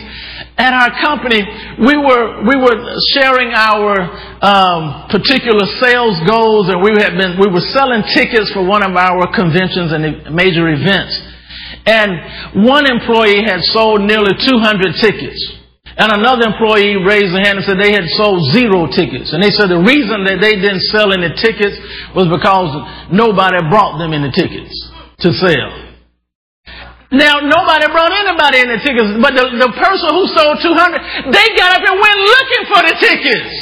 at 0.56 0.70
our 0.70 0.94
company, 1.02 1.42
we 1.82 1.98
were 1.98 2.46
we 2.46 2.54
were 2.54 2.78
sharing 3.10 3.50
our 3.50 3.98
um, 4.38 5.10
particular 5.10 5.66
sales 5.82 6.14
goals, 6.30 6.70
and 6.70 6.78
we 6.78 6.94
had 6.94 7.18
been 7.18 7.34
we 7.42 7.50
were 7.50 7.64
selling 7.74 8.06
tickets 8.14 8.54
for 8.54 8.62
one 8.62 8.86
of 8.86 8.94
our 8.94 9.26
conventions 9.34 9.90
and 9.90 10.30
major 10.30 10.70
events. 10.70 11.10
And 11.86 12.64
one 12.64 12.86
employee 12.86 13.42
had 13.44 13.60
sold 13.74 14.00
nearly 14.06 14.32
200 14.40 14.94
tickets. 15.02 15.36
And 15.96 16.10
another 16.10 16.50
employee 16.50 16.96
raised 17.02 17.30
their 17.34 17.44
hand 17.44 17.58
and 17.58 17.66
said 17.66 17.78
they 17.78 17.92
had 17.92 18.08
sold 18.18 18.42
zero 18.50 18.86
tickets. 18.90 19.30
And 19.30 19.42
they 19.42 19.50
said 19.50 19.70
the 19.70 19.78
reason 19.78 20.26
that 20.26 20.42
they 20.42 20.58
didn't 20.58 20.82
sell 20.90 21.12
any 21.12 21.30
tickets 21.38 21.76
was 22.16 22.26
because 22.26 22.72
nobody 23.12 23.62
brought 23.70 23.98
them 23.98 24.10
any 24.10 24.30
tickets 24.34 24.74
to 25.22 25.30
sell. 25.34 25.83
Now, 27.14 27.38
nobody 27.38 27.86
brought 27.94 28.10
anybody 28.10 28.58
in 28.58 28.68
the 28.74 28.80
tickets, 28.82 29.14
but 29.22 29.38
the, 29.38 29.46
the 29.54 29.70
person 29.70 30.08
who 30.10 30.26
sold 30.34 30.58
200, 30.58 31.30
they 31.30 31.46
got 31.54 31.78
up 31.78 31.84
and 31.86 31.94
went 31.94 32.18
looking 32.18 32.64
for 32.66 32.80
the 32.82 32.94
tickets. 32.98 33.54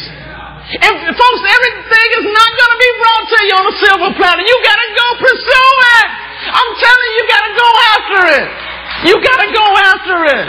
And 0.73 0.95
folks, 1.13 1.43
everything 1.45 2.09
is 2.17 2.27
not 2.33 2.51
going 2.57 2.73
to 2.73 2.81
be 2.81 2.93
brought 2.97 3.25
to 3.29 3.39
you 3.45 3.55
on 3.61 3.65
a 3.69 3.77
silver 3.77 4.11
platter. 4.17 4.41
You 4.41 4.57
got 4.65 4.79
to 4.81 4.89
go 4.97 5.07
pursue 5.21 5.73
it. 6.01 6.07
I'm 6.49 6.71
telling 6.81 7.05
you, 7.05 7.15
you 7.21 7.25
got 7.29 7.43
to 7.45 7.53
go 7.53 7.71
after 7.93 8.21
it. 8.41 8.47
You 9.05 9.15
got 9.21 9.39
to 9.45 9.49
go 9.53 9.67
after 9.85 10.17
it. 10.33 10.47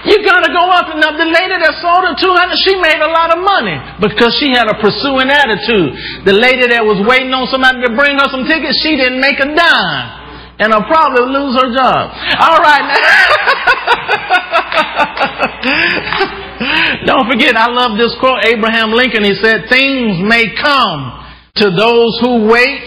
You 0.00 0.16
got 0.24 0.40
to 0.40 0.50
go 0.56 0.64
after 0.64 0.96
it. 0.96 1.00
Now, 1.04 1.12
the 1.12 1.28
lady 1.28 1.60
that 1.60 1.76
sold 1.84 2.08
her 2.08 2.16
200, 2.16 2.56
she 2.64 2.72
made 2.80 3.04
a 3.04 3.10
lot 3.12 3.36
of 3.36 3.44
money 3.44 3.76
because 4.00 4.32
she 4.40 4.48
had 4.56 4.64
a 4.64 4.80
pursuing 4.80 5.28
attitude. 5.28 6.24
The 6.24 6.32
lady 6.32 6.72
that 6.72 6.80
was 6.88 7.04
waiting 7.04 7.36
on 7.36 7.44
somebody 7.52 7.84
to 7.84 7.92
bring 7.92 8.16
her 8.16 8.32
some 8.32 8.48
tickets, 8.48 8.80
she 8.80 8.96
didn't 8.96 9.20
make 9.20 9.36
a 9.44 9.48
dime 9.52 10.19
and 10.60 10.74
I'll 10.74 10.84
probably 10.84 11.32
lose 11.32 11.56
her 11.56 11.72
job. 11.72 12.12
All 12.38 12.60
right. 12.60 12.84
Don't 17.06 17.26
forget, 17.32 17.56
I 17.56 17.72
love 17.72 17.96
this 17.96 18.14
quote. 18.20 18.44
Abraham 18.44 18.92
Lincoln, 18.92 19.24
he 19.24 19.32
said, 19.40 19.64
things 19.70 20.20
may 20.20 20.52
come 20.60 21.16
to 21.56 21.70
those 21.70 22.18
who 22.20 22.46
wait, 22.46 22.84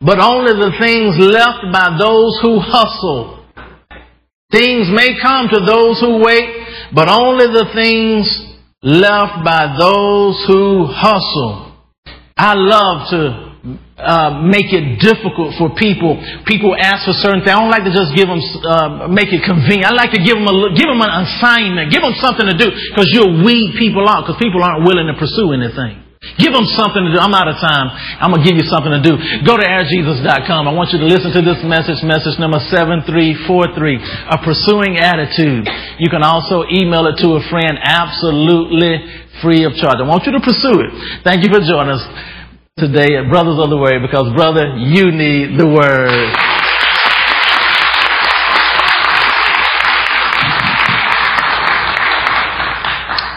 but 0.00 0.18
only 0.18 0.52
the 0.52 0.72
things 0.80 1.14
left 1.20 1.70
by 1.72 1.98
those 2.00 2.38
who 2.40 2.58
hustle. 2.58 3.44
Things 4.50 4.88
may 4.90 5.20
come 5.20 5.48
to 5.52 5.60
those 5.60 6.00
who 6.00 6.24
wait, 6.24 6.48
but 6.94 7.08
only 7.08 7.46
the 7.46 7.66
things 7.74 8.26
left 8.82 9.44
by 9.44 9.76
those 9.78 10.42
who 10.48 10.86
hustle. 10.88 11.76
I 12.36 12.54
love 12.54 13.10
to 13.10 13.49
uh, 14.00 14.40
make 14.40 14.72
it 14.72 14.96
difficult 15.04 15.52
for 15.60 15.68
people. 15.76 16.16
People 16.48 16.72
ask 16.72 17.04
for 17.04 17.12
certain 17.12 17.44
things. 17.44 17.52
I 17.52 17.60
don't 17.60 17.68
like 17.68 17.84
to 17.84 17.92
just 17.92 18.16
give 18.16 18.24
them, 18.24 18.40
uh, 18.64 19.08
make 19.12 19.28
it 19.28 19.44
convenient. 19.44 19.92
I 19.92 19.92
like 19.92 20.16
to 20.16 20.22
give 20.22 20.40
them 20.40 20.48
a, 20.48 20.72
give 20.72 20.88
them 20.88 21.04
an 21.04 21.12
assignment. 21.28 21.92
Give 21.92 22.00
them 22.00 22.16
something 22.16 22.48
to 22.48 22.56
do 22.56 22.72
because 22.72 23.08
you'll 23.12 23.44
weed 23.44 23.76
people 23.76 24.08
out 24.08 24.24
because 24.24 24.40
people 24.40 24.64
aren't 24.64 24.88
willing 24.88 25.04
to 25.12 25.16
pursue 25.20 25.52
anything. 25.52 26.10
Give 26.36 26.52
them 26.52 26.68
something 26.76 27.00
to 27.00 27.16
do. 27.16 27.20
I'm 27.20 27.32
out 27.32 27.48
of 27.48 27.56
time. 27.64 27.88
I'm 28.20 28.28
going 28.28 28.44
to 28.44 28.48
give 28.48 28.60
you 28.60 28.68
something 28.68 28.92
to 28.92 29.00
do. 29.00 29.16
Go 29.40 29.56
to 29.56 29.64
airjesus.com. 29.64 30.68
I 30.68 30.72
want 30.76 30.92
you 30.92 31.00
to 31.00 31.08
listen 31.08 31.32
to 31.32 31.40
this 31.40 31.64
message, 31.64 32.04
message 32.04 32.36
number 32.36 32.60
7343, 32.68 33.48
a 34.28 34.36
pursuing 34.44 35.00
attitude. 35.00 35.64
You 35.96 36.12
can 36.12 36.20
also 36.20 36.68
email 36.68 37.08
it 37.08 37.16
to 37.24 37.40
a 37.40 37.42
friend 37.48 37.80
absolutely 37.80 39.00
free 39.40 39.64
of 39.64 39.72
charge. 39.80 39.96
I 39.96 40.04
want 40.04 40.28
you 40.28 40.36
to 40.36 40.44
pursue 40.44 40.84
it. 40.84 40.92
Thank 41.24 41.40
you 41.40 41.48
for 41.48 41.64
joining 41.64 41.96
us 41.96 42.04
today 42.80 43.16
at 43.20 43.28
Brothers 43.28 43.60
of 43.60 43.68
the 43.68 43.76
Word 43.76 44.00
because, 44.00 44.32
brother, 44.34 44.74
you 44.80 45.12
need 45.12 45.60
the 45.60 45.68
Word. 45.68 46.32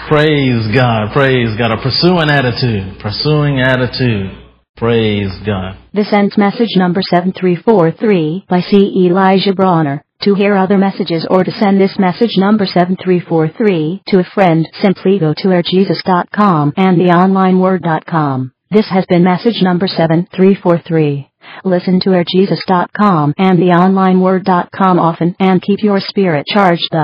Praise 0.08 0.68
God. 0.74 1.12
Praise 1.12 1.58
God. 1.58 1.72
A 1.72 1.82
pursuing 1.82 2.30
attitude. 2.30 3.00
Pursuing 3.02 3.60
attitude. 3.60 4.32
Praise 4.78 5.32
God. 5.46 5.78
This 5.94 6.14
ends 6.14 6.38
message 6.38 6.76
number 6.76 7.02
7343 7.10 8.46
by 8.50 8.62
C. 8.62 9.06
Elijah 9.06 9.54
Bronner. 9.54 10.04
To 10.24 10.36
hear 10.36 10.56
other 10.56 10.78
messages 10.78 11.28
or 11.30 11.44
to 11.44 11.52
send 11.52 11.82
this 11.82 12.00
message 12.00 12.38
number 12.38 12.66
7343 12.66 14.04
to 14.08 14.20
a 14.20 14.24
friend, 14.24 14.66
simply 14.82 15.20
go 15.20 15.34
to 15.36 15.48
airjesus.com 15.50 16.74
and 16.78 16.98
theonlineword.com. 16.98 18.53
This 18.74 18.90
has 18.90 19.06
been 19.06 19.24
message 19.24 19.62
number 19.62 19.86
7343. 19.86 21.30
Listen 21.64 22.00
to 22.00 22.10
airjesus.com 22.10 23.36
and 23.38 23.60
theonlineword.com 23.60 24.98
often 24.98 25.36
and 25.40 25.62
keep 25.62 25.84
your 25.84 26.00
spirit 26.00 26.48
charged 26.48 26.96
up. 26.96 27.02